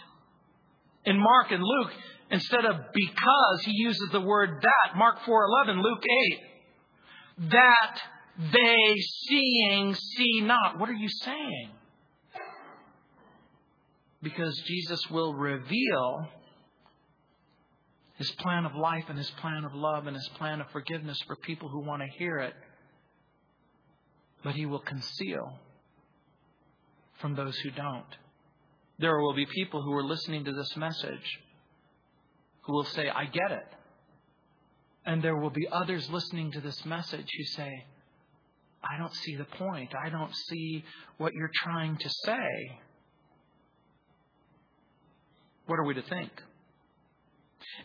[1.06, 1.92] In Mark and Luke,
[2.32, 4.98] instead of because, he uses the word that.
[4.98, 7.50] Mark 4:11, Luke 8.
[7.52, 8.02] That
[8.52, 8.96] they
[9.28, 10.80] seeing see not.
[10.80, 11.72] What are you saying?
[14.22, 16.28] Because Jesus will reveal
[18.16, 21.36] his plan of life and his plan of love and his plan of forgiveness for
[21.36, 22.54] people who want to hear it.
[24.44, 25.60] But he will conceal
[27.19, 28.06] from those who don't.
[28.99, 31.39] There will be people who are listening to this message
[32.65, 33.67] who will say, I get it.
[35.06, 37.86] And there will be others listening to this message who say,
[38.84, 39.91] I don't see the point.
[40.04, 40.84] I don't see
[41.17, 42.80] what you're trying to say.
[45.67, 46.32] What are we to think?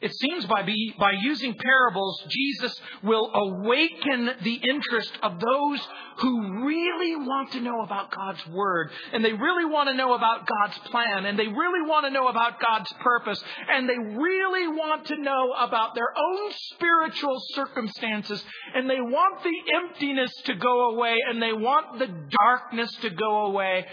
[0.01, 5.89] It seems by, be, by using parables, Jesus will awaken the interest of those
[6.19, 10.47] who really want to know about God's Word, and they really want to know about
[10.47, 15.07] God's plan, and they really want to know about God's purpose, and they really want
[15.07, 18.43] to know about their own spiritual circumstances,
[18.75, 22.09] and they want the emptiness to go away, and they want the
[22.41, 23.87] darkness to go away,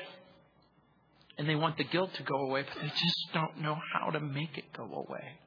[1.37, 4.19] and they want the guilt to go away, but they just don't know how to
[4.19, 5.37] make it go away.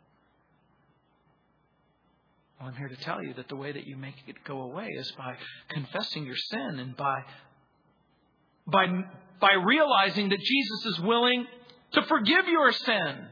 [2.61, 4.89] Well, I'm here to tell you that the way that you make it go away
[4.89, 5.35] is by
[5.71, 7.23] confessing your sin and by,
[8.67, 8.87] by,
[9.41, 11.47] by realizing that Jesus is willing
[11.93, 13.29] to forgive your sin.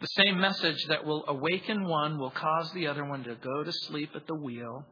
[0.00, 3.72] The same message that will awaken one will cause the other one to go to
[3.72, 4.86] sleep at the wheel.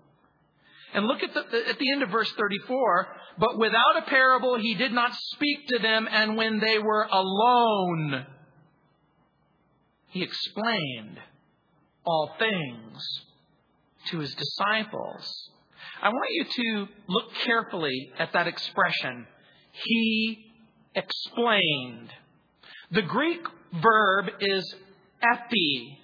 [0.93, 3.09] And look at the, at the end of verse 34.
[3.39, 8.27] But without a parable, he did not speak to them, and when they were alone,
[10.11, 11.19] he explained
[12.05, 13.03] all things
[14.11, 15.51] to his disciples.
[16.03, 19.27] I want you to look carefully at that expression.
[19.73, 20.45] he
[20.95, 22.11] explained.
[22.93, 23.41] The Greek
[23.83, 24.75] verb is
[25.23, 25.99] epi,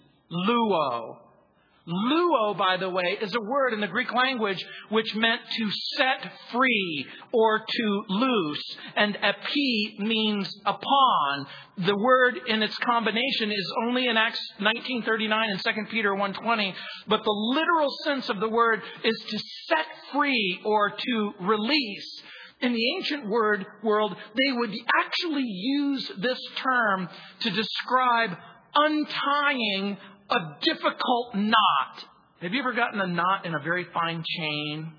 [1.87, 2.57] luo.
[2.57, 7.07] By the way, is a word in the Greek language which meant to set free
[7.33, 11.47] or to loose, and epi means upon.
[11.78, 16.74] The word in its combination is only in Acts 19:39 and 2 Peter 1:20,
[17.07, 22.22] but the literal sense of the word is to set free or to release.
[22.61, 27.09] In the ancient word world, they would actually use this term
[27.41, 28.37] to describe
[28.74, 29.97] untying
[30.31, 32.05] a difficult knot.
[32.41, 34.93] Have you ever gotten a knot in a very fine chain?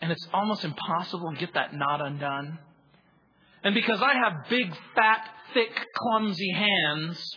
[0.00, 2.58] And it's almost impossible to get that knot undone.
[3.62, 7.36] And because I have big, fat, thick, clumsy hands,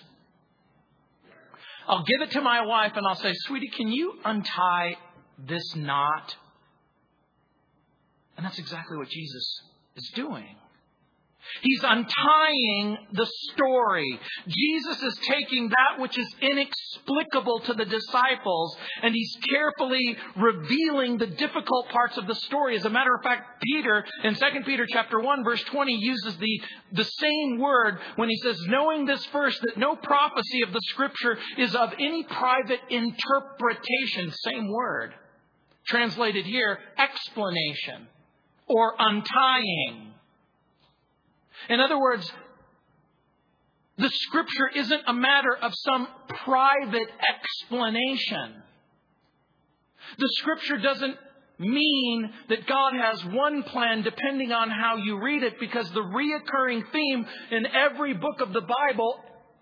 [1.88, 4.98] I'll give it to my wife and I'll say, Sweetie, can you untie
[5.40, 6.36] this knot?
[8.36, 9.62] And that's exactly what Jesus
[9.96, 10.56] is doing.
[11.62, 14.20] He's untying the story.
[14.48, 21.28] Jesus is taking that which is inexplicable to the disciples and he's carefully revealing the
[21.28, 22.76] difficult parts of the story.
[22.76, 26.62] As a matter of fact, Peter in 2 Peter chapter 1 verse 20 uses the,
[26.94, 31.38] the same word when he says, knowing this first, that no prophecy of the scripture
[31.58, 34.32] is of any private interpretation.
[34.32, 35.14] Same word.
[35.88, 38.08] Translated here, explanation
[38.68, 40.14] or untying.
[41.70, 42.32] In other words,
[43.98, 46.08] the scripture isn't a matter of some
[46.46, 48.64] private explanation.
[50.18, 51.18] The scripture doesn't
[51.60, 56.84] mean that God has one plan depending on how you read it because the reoccurring
[56.92, 59.20] theme in every book of the Bible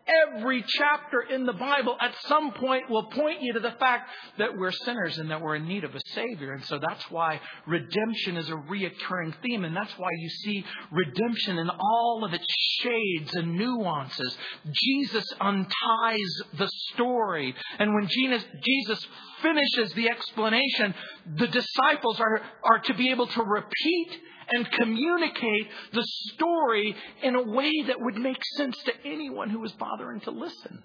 [0.08, 4.56] Every chapter in the Bible at some point will point you to the fact that
[4.56, 6.54] we're sinners and that we're in need of a Savior.
[6.54, 9.66] And so that's why redemption is a reoccurring theme.
[9.66, 12.46] And that's why you see redemption in all of its
[12.82, 14.38] shades and nuances.
[14.72, 17.56] Jesus unties the story.
[17.80, 19.08] And when Jesus
[19.42, 20.94] finishes the explanation,
[21.38, 24.20] the disciples are, are to be able to repeat
[24.52, 29.72] and communicate the story in a way that would make sense to anyone who was
[29.74, 30.84] bothering to listen.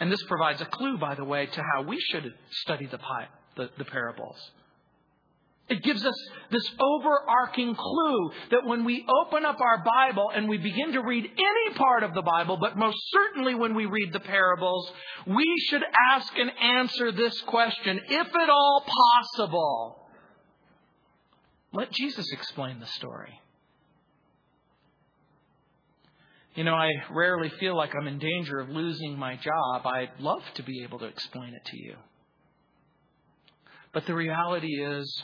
[0.00, 2.98] And this provides a clue, by the way, to how we should study the,
[3.56, 4.36] the, the parables.
[5.68, 6.14] It gives us
[6.50, 11.24] this overarching clue that when we open up our Bible and we begin to read
[11.24, 14.90] any part of the Bible, but most certainly when we read the parables,
[15.26, 20.07] we should ask and answer this question, if at all possible,
[21.72, 23.40] let Jesus explain the story.
[26.54, 29.86] You know, I rarely feel like I'm in danger of losing my job.
[29.86, 31.94] I'd love to be able to explain it to you.
[33.92, 35.22] But the reality is,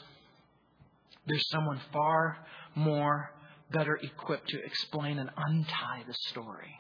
[1.27, 2.39] there's someone far
[2.75, 3.31] more
[3.73, 6.79] better equipped to explain and untie the story.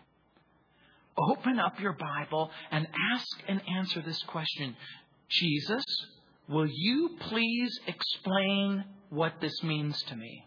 [1.16, 4.76] Open up your Bible and ask and answer this question
[5.28, 5.84] Jesus,
[6.48, 10.44] will you please explain what this means to me.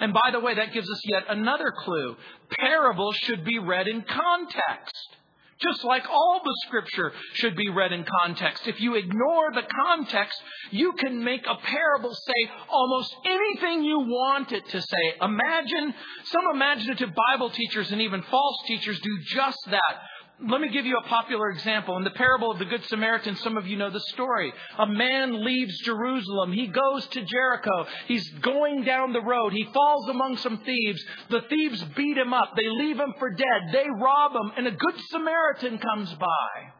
[0.00, 2.16] And by the way, that gives us yet another clue.
[2.58, 5.16] Parables should be read in context.
[5.58, 8.68] Just like all the scripture should be read in context.
[8.68, 10.38] If you ignore the context,
[10.70, 15.14] you can make a parable say almost anything you want it to say.
[15.22, 15.94] Imagine,
[16.24, 20.02] some imaginative Bible teachers and even false teachers do just that.
[20.38, 21.96] Let me give you a popular example.
[21.96, 24.52] In the parable of the Good Samaritan, some of you know the story.
[24.78, 26.52] A man leaves Jerusalem.
[26.52, 27.86] He goes to Jericho.
[28.06, 29.54] He's going down the road.
[29.54, 31.02] He falls among some thieves.
[31.30, 32.54] The thieves beat him up.
[32.54, 33.62] They leave him for dead.
[33.72, 36.72] They rob him, and a Good Samaritan comes by.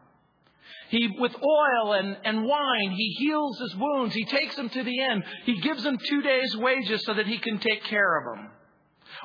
[0.89, 4.13] He, with oil and, and wine, he heals his wounds.
[4.13, 5.23] He takes him to the inn.
[5.45, 8.51] He gives him two days' wages so that he can take care of him.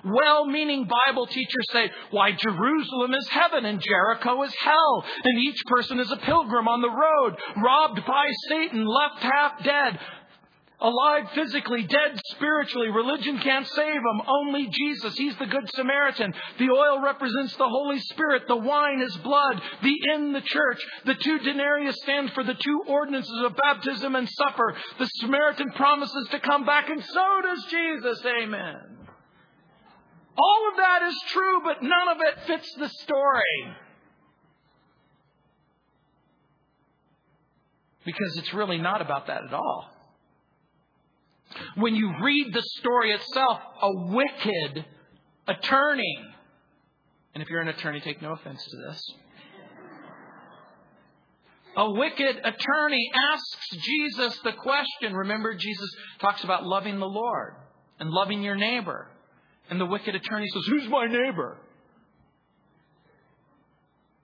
[0.04, 5.60] Well meaning Bible teachers say, why, Jerusalem is heaven and Jericho is hell, and each
[5.66, 9.98] person is a pilgrim on the road, robbed by Satan, left half dead,
[10.82, 12.88] alive physically, dead spiritually.
[12.88, 14.22] Religion can't save them.
[14.26, 15.14] Only Jesus.
[15.14, 16.34] He's the Good Samaritan.
[16.58, 18.42] The oil represents the Holy Spirit.
[18.48, 19.62] The wine is blood.
[19.82, 20.82] The inn, the church.
[21.06, 24.74] The two denarii stand for the two ordinances of baptism and supper.
[24.98, 28.22] The Samaritan promises to come back, and so does Jesus.
[28.26, 28.91] Amen.
[30.36, 33.76] All of that is true, but none of it fits the story.
[38.04, 39.88] Because it's really not about that at all.
[41.76, 44.84] When you read the story itself, a wicked
[45.46, 46.18] attorney,
[47.34, 49.02] and if you're an attorney, take no offense to this.
[51.76, 55.14] A wicked attorney asks Jesus the question.
[55.14, 57.54] Remember, Jesus talks about loving the Lord.
[58.02, 59.08] and loving your neighbor.
[59.72, 61.56] And the wicked attorney says, Who's my neighbor?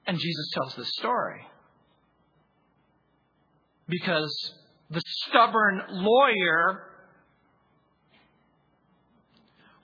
[0.06, 1.40] And Jesus tells this story.
[3.88, 4.52] Because
[4.90, 6.82] the stubborn lawyer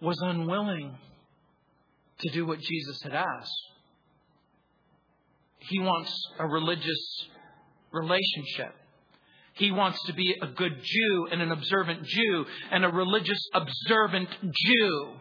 [0.03, 0.99] was unwilling
[2.19, 3.63] to do what Jesus had asked.
[5.61, 7.27] He wants a religious
[7.91, 8.75] relationship.
[9.55, 14.29] He wants to be a good Jew and an observant Jew and a religious observant
[14.43, 15.21] Jew.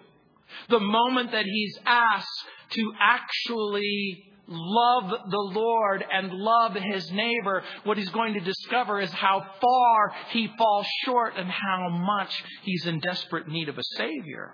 [0.69, 7.97] The moment that he's asked to actually love the Lord and love his neighbor, what
[7.97, 12.99] he's going to discover is how far he falls short and how much he's in
[12.99, 14.53] desperate need of a Savior.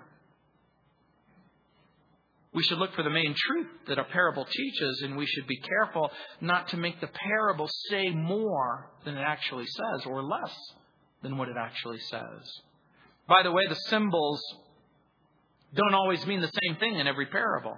[2.52, 5.60] We should look for the main truth that a parable teaches, and we should be
[5.60, 10.52] careful not to make the parable say more than it actually says or less
[11.22, 12.60] than what it actually says.
[13.28, 14.42] By the way, the symbols
[15.74, 17.76] don't always mean the same thing in every parable.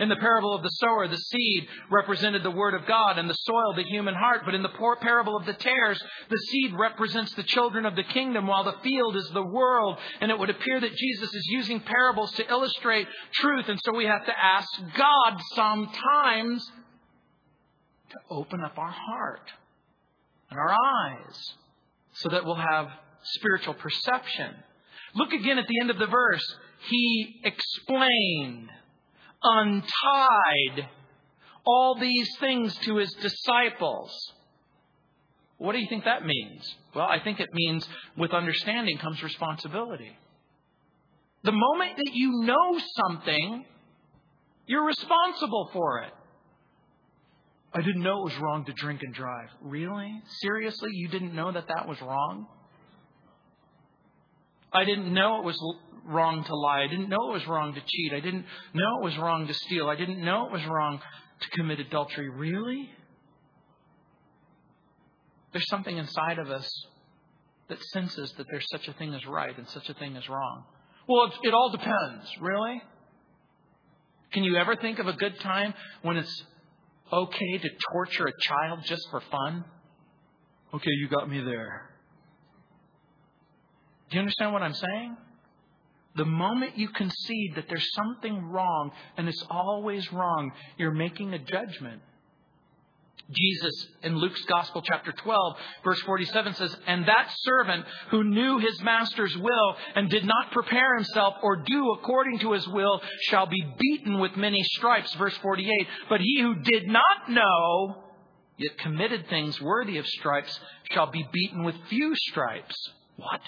[0.00, 3.34] In the parable of the sower, the seed represented the Word of God and the
[3.34, 4.42] soil, the human heart.
[4.44, 8.48] But in the parable of the tares, the seed represents the children of the kingdom,
[8.48, 9.98] while the field is the world.
[10.20, 13.68] And it would appear that Jesus is using parables to illustrate truth.
[13.68, 16.68] And so we have to ask God sometimes
[18.10, 19.48] to open up our heart
[20.50, 21.54] and our eyes
[22.14, 22.88] so that we'll have
[23.22, 24.54] spiritual perception.
[25.14, 26.56] Look again at the end of the verse.
[26.88, 28.68] He explained
[29.42, 30.88] untied
[31.66, 34.10] all these things to his disciples.
[35.58, 36.74] What do you think that means?
[36.94, 40.16] Well, I think it means with understanding comes responsibility.
[41.42, 43.64] The moment that you know something,
[44.66, 46.12] you're responsible for it.
[47.72, 49.48] I didn't know it was wrong to drink and drive.
[49.60, 50.22] Really?
[50.42, 50.90] Seriously?
[50.92, 52.46] You didn't know that that was wrong?
[54.72, 55.58] I didn't know it was
[56.04, 56.82] wrong to lie.
[56.82, 58.12] I didn't know it was wrong to cheat.
[58.12, 58.44] I didn't
[58.74, 59.88] know it was wrong to steal.
[59.88, 61.00] I didn't know it was wrong
[61.40, 62.28] to commit adultery.
[62.28, 62.90] Really?
[65.52, 66.68] There's something inside of us
[67.68, 70.64] that senses that there's such a thing as right and such a thing as wrong.
[71.08, 72.28] Well, it, it all depends.
[72.40, 72.82] Really?
[74.32, 76.42] Can you ever think of a good time when it's
[77.12, 79.64] okay to torture a child just for fun?
[80.74, 81.90] Okay, you got me there.
[84.10, 85.16] Do you understand what I'm saying?
[86.16, 91.38] The moment you concede that there's something wrong and it's always wrong, you're making a
[91.38, 92.00] judgment.
[93.30, 98.80] Jesus in Luke's Gospel, chapter 12, verse 47 says, And that servant who knew his
[98.82, 103.64] master's will and did not prepare himself or do according to his will shall be
[103.78, 105.14] beaten with many stripes.
[105.14, 105.70] Verse 48.
[106.08, 108.04] But he who did not know,
[108.58, 110.58] yet committed things worthy of stripes,
[110.90, 112.76] shall be beaten with few stripes.
[113.16, 113.40] What?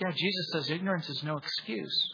[0.00, 2.08] Yeah, Jesus says ignorance is no excuse.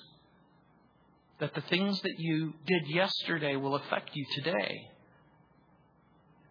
[1.41, 4.91] That the things that you did yesterday will affect you today.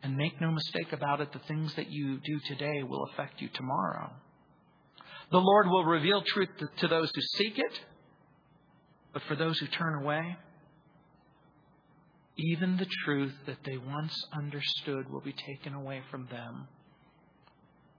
[0.04, 3.50] And make no mistake about it, the things that you do today will affect you
[3.54, 4.12] tomorrow.
[5.32, 7.80] The Lord will reveal truth to those who seek it,
[9.12, 10.38] but for those who turn away,
[12.38, 16.68] even the truth that they once understood will be taken away from them.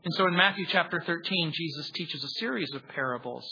[0.05, 3.45] And so in Matthew chapter 13, Jesus teaches a series of parables.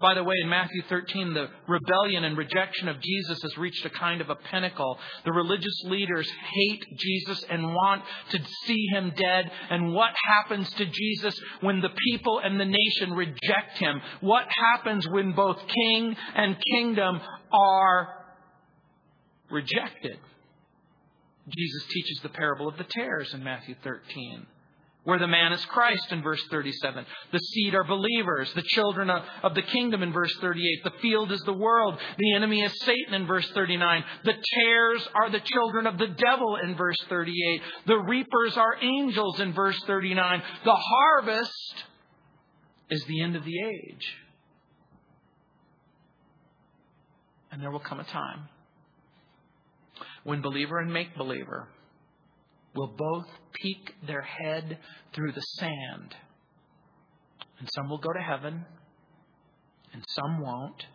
[0.00, 3.90] By the way, in Matthew 13, the rebellion and rejection of Jesus has reached a
[3.90, 4.98] kind of a pinnacle.
[5.24, 9.50] The religious leaders hate Jesus and want to see him dead.
[9.70, 14.00] And what happens to Jesus when the people and the nation reject him?
[14.20, 17.20] What happens when both king and kingdom
[17.52, 18.08] are
[19.50, 20.18] rejected?
[21.48, 24.46] Jesus teaches the parable of the tares in Matthew 13
[25.04, 27.04] where the man is Christ in verse 37.
[27.30, 30.84] The seed are believers, the children of the kingdom in verse 38.
[30.84, 34.04] The field is the world, the enemy is Satan in verse 39.
[34.24, 37.60] The tares are the children of the devil in verse 38.
[37.86, 40.42] The reapers are angels in verse 39.
[40.64, 41.84] The harvest
[42.90, 44.16] is the end of the age.
[47.52, 48.48] And there will come a time
[50.24, 51.68] when believer and make believer
[52.74, 54.78] will both peek their head
[55.12, 56.14] through the sand.
[57.58, 58.64] And some will go to heaven,
[59.92, 60.86] and some won't.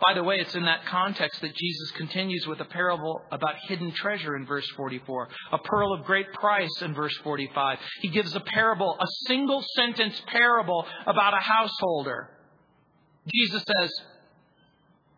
[0.00, 3.90] By the way, it's in that context that Jesus continues with a parable about hidden
[3.90, 7.78] treasure in verse 44, a pearl of great price in verse 45.
[8.02, 12.30] He gives a parable, a single sentence parable about a householder.
[13.34, 13.90] Jesus says,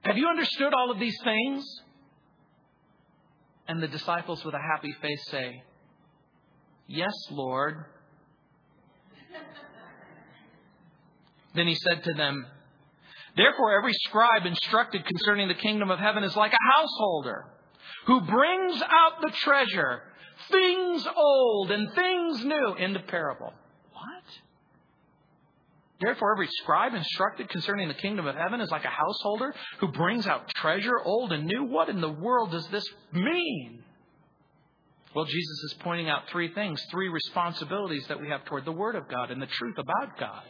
[0.03, 1.65] Have you understood all of these things?
[3.71, 5.63] And the disciples, with a happy face, say,
[6.89, 7.85] Yes, Lord.
[11.55, 12.47] Then he said to them,
[13.37, 17.45] Therefore, every scribe instructed concerning the kingdom of heaven is like a householder
[18.07, 20.03] who brings out the treasure,
[20.51, 22.75] things old and things new.
[22.77, 23.53] Of parable.
[26.01, 30.27] Therefore, every scribe instructed concerning the kingdom of heaven is like a householder who brings
[30.27, 31.65] out treasure, old and new.
[31.65, 33.83] What in the world does this mean?
[35.15, 38.95] Well, Jesus is pointing out three things, three responsibilities that we have toward the Word
[38.95, 40.43] of God and the truth about God.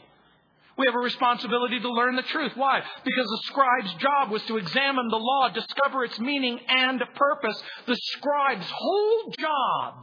[0.79, 2.53] We have a responsibility to learn the truth.
[2.55, 2.81] Why?
[3.05, 7.63] Because the scribe's job was to examine the law, discover its meaning and purpose.
[7.87, 9.95] The scribe's whole job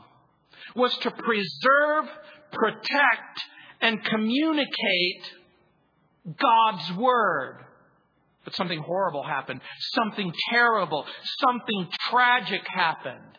[0.75, 2.05] was to preserve,
[2.51, 3.41] protect,
[3.81, 5.33] and communicate
[6.25, 7.63] God's Word.
[8.43, 9.61] But something horrible happened.
[9.93, 11.05] Something terrible,
[11.39, 13.37] something tragic happened.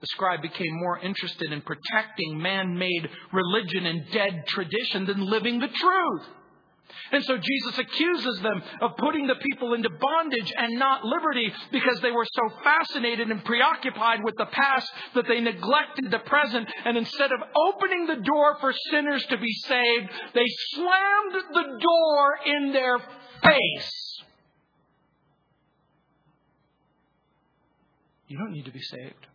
[0.00, 5.60] The scribe became more interested in protecting man made religion and dead tradition than living
[5.60, 6.26] the truth.
[7.12, 12.00] And so Jesus accuses them of putting the people into bondage and not liberty because
[12.00, 16.68] they were so fascinated and preoccupied with the past that they neglected the present.
[16.84, 22.38] And instead of opening the door for sinners to be saved, they slammed the door
[22.46, 22.98] in their
[23.42, 24.22] face.
[28.28, 29.26] You don't need to be saved.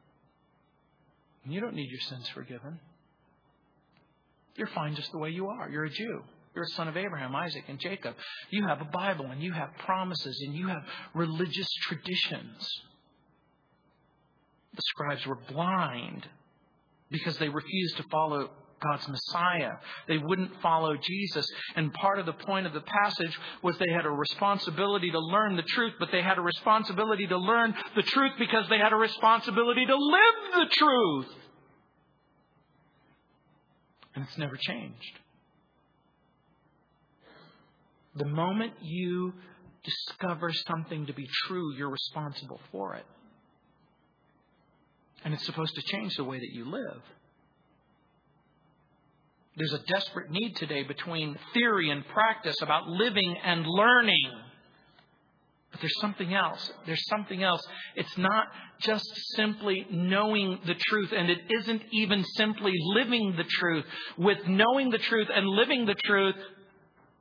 [1.48, 2.80] You don't need your sins forgiven.
[4.56, 5.70] You're fine just the way you are.
[5.70, 6.24] You're a Jew.
[6.56, 8.16] You're a son of Abraham, Isaac, and Jacob.
[8.50, 10.84] You have a Bible, and you have promises, and you have
[11.14, 12.68] religious traditions.
[14.74, 16.26] The scribes were blind
[17.12, 18.50] because they refused to follow
[18.82, 19.72] God's Messiah.
[20.08, 21.50] They wouldn't follow Jesus.
[21.76, 25.56] And part of the point of the passage was they had a responsibility to learn
[25.56, 28.98] the truth, but they had a responsibility to learn the truth because they had a
[28.98, 31.36] responsibility to live the truth.
[34.16, 35.20] And it's never changed.
[38.16, 39.34] The moment you
[39.84, 43.06] discover something to be true, you're responsible for it.
[45.24, 47.02] And it's supposed to change the way that you live.
[49.58, 54.32] There's a desperate need today between theory and practice about living and learning.
[55.72, 56.72] But there's something else.
[56.86, 57.62] There's something else.
[57.96, 58.48] It's not
[58.80, 59.06] just
[59.36, 63.86] simply knowing the truth, and it isn't even simply living the truth.
[64.18, 66.36] With knowing the truth and living the truth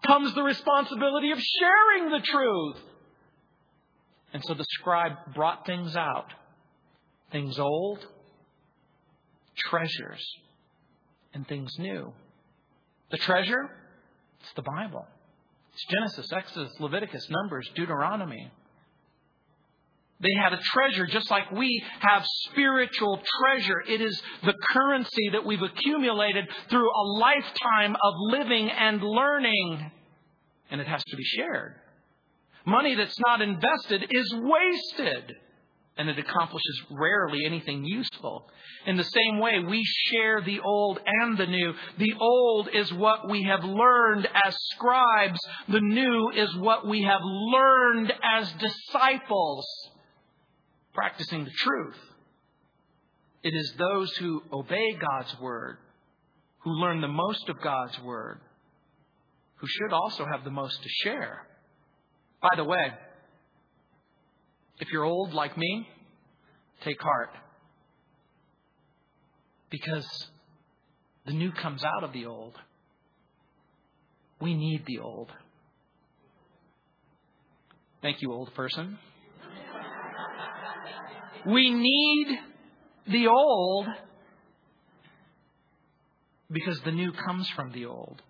[0.06, 2.76] comes the responsibility of sharing the truth.
[4.32, 6.32] And so the scribe brought things out
[7.32, 7.98] things old,
[9.56, 10.24] treasures,
[11.32, 12.12] and things new.
[13.10, 13.68] The treasure?
[14.40, 15.04] It's the Bible.
[15.72, 18.52] It's Genesis, Exodus, Leviticus, Numbers, Deuteronomy.
[20.20, 23.82] They had a treasure just like we have spiritual treasure.
[23.88, 29.90] It is the currency that we've accumulated through a lifetime of living and learning.
[30.70, 31.74] And it has to be shared.
[32.66, 35.36] Money that's not invested is wasted
[35.96, 38.48] and it accomplishes rarely anything useful.
[38.86, 41.72] In the same way, we share the old and the new.
[41.98, 45.38] The old is what we have learned as scribes.
[45.68, 49.66] The new is what we have learned as disciples,
[50.94, 51.98] practicing the truth.
[53.44, 55.78] It is those who obey God's word,
[56.60, 58.40] who learn the most of God's word,
[59.56, 61.46] who should also have the most to share.
[62.42, 62.92] By the way,
[64.80, 65.88] if you're old like me,
[66.82, 67.30] take heart.
[69.70, 70.06] Because
[71.26, 72.54] the new comes out of the old.
[74.40, 75.30] We need the old.
[78.02, 78.98] Thank you, old person.
[81.46, 82.38] We need
[83.06, 83.86] the old
[86.50, 88.22] because the new comes from the old.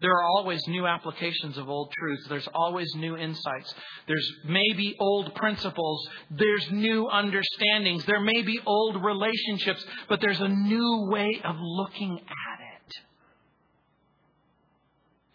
[0.00, 2.28] There are always new applications of old truths.
[2.28, 3.74] There's always new insights.
[4.06, 6.08] There's maybe old principles.
[6.30, 8.04] There's new understandings.
[8.04, 12.94] There may be old relationships, but there's a new way of looking at it.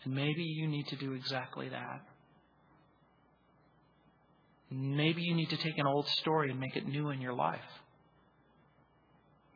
[0.05, 2.01] And maybe you need to do exactly that.
[4.71, 7.59] Maybe you need to take an old story and make it new in your life.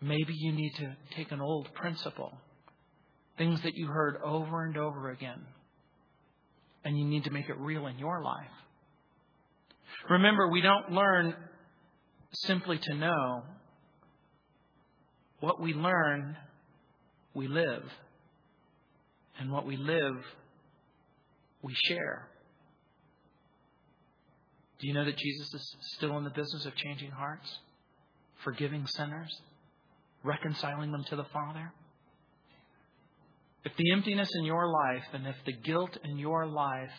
[0.01, 2.33] Maybe you need to take an old principle
[3.37, 5.39] Things that you heard over and over again.
[6.83, 8.47] And you need to make it real in your life.
[10.09, 11.35] Remember, we don't learn
[12.33, 13.43] simply to know.
[15.39, 16.35] What we learn,
[17.33, 17.83] we live.
[19.39, 20.15] And what we live,
[21.61, 22.27] we share.
[24.79, 27.47] Do you know that Jesus is still in the business of changing hearts,
[28.43, 29.41] forgiving sinners,
[30.23, 31.71] reconciling them to the Father?
[33.67, 36.93] If the emptiness in your life and if the guilt in your life,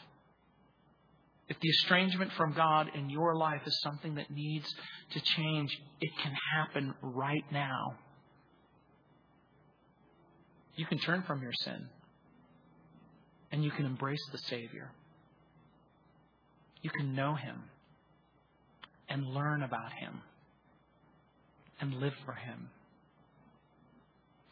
[1.49, 4.67] if the estrangement from God in your life is something that needs
[5.13, 5.71] to change,
[6.03, 7.95] it can happen right now.
[10.77, 11.89] You can turn from your sin
[13.51, 14.91] and you can embrace the Savior.
[16.83, 17.63] You can know Him
[19.09, 20.21] and learn about Him
[21.81, 22.69] and live for Him.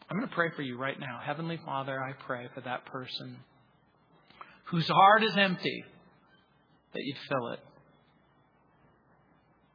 [0.09, 1.19] I'm going to pray for you right now.
[1.23, 3.37] Heavenly Father, I pray for that person
[4.65, 5.83] whose heart is empty,
[6.93, 7.59] that you'd fill it.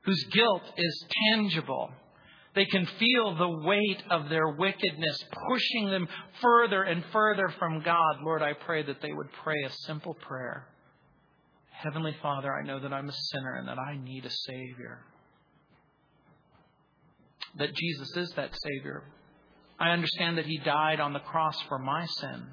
[0.05, 1.91] Whose guilt is tangible.
[2.55, 6.09] They can feel the weight of their wickedness pushing them
[6.43, 8.17] further and further from God.
[8.23, 10.67] Lord, I pray that they would pray a simple prayer.
[11.71, 14.99] Heavenly Father, I know that I'm a sinner and that I need a Savior.
[17.57, 19.05] That Jesus is that Savior.
[19.83, 22.47] I understand that He died on the cross for my sin.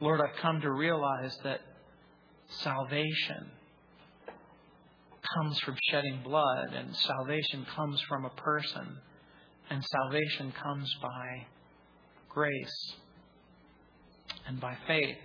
[0.00, 1.62] Lord, I've come to realize that
[2.48, 3.50] salvation
[5.34, 8.98] comes from shedding blood, and salvation comes from a person,
[9.70, 11.46] and salvation comes by
[12.28, 12.94] grace
[14.46, 15.16] and by faith.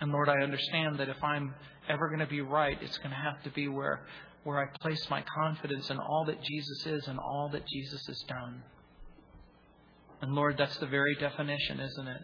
[0.00, 1.54] And Lord, I understand that if I'm
[1.88, 4.00] ever going to be right, it's going to have to be where,
[4.46, 8.22] where I place my confidence in all that Jesus is and all that Jesus has
[8.28, 8.62] done.
[10.22, 12.22] And Lord, that's the very definition, isn't it?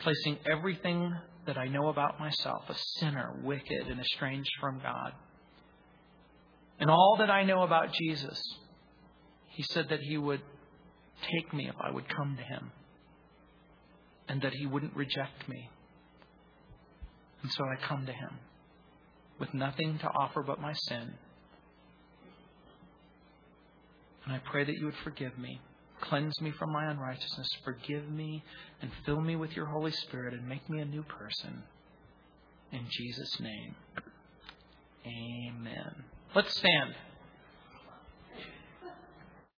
[0.00, 1.16] Placing everything
[1.46, 5.12] that I know about myself, a sinner, wicked, and estranged from God.
[6.78, 8.38] And all that I know about Jesus,
[9.48, 10.42] He said that He would
[11.22, 12.70] take me if I would come to Him,
[14.28, 15.70] and that He wouldn't reject me.
[17.40, 18.38] And so I come to Him
[19.38, 21.14] with nothing to offer but my sin.
[24.24, 25.60] And I pray that you would forgive me.
[26.00, 27.48] Cleanse me from my unrighteousness.
[27.64, 28.42] Forgive me
[28.80, 31.62] and fill me with your Holy Spirit and make me a new person.
[32.72, 33.74] In Jesus' name.
[35.06, 36.04] Amen.
[36.34, 36.94] Let's stand.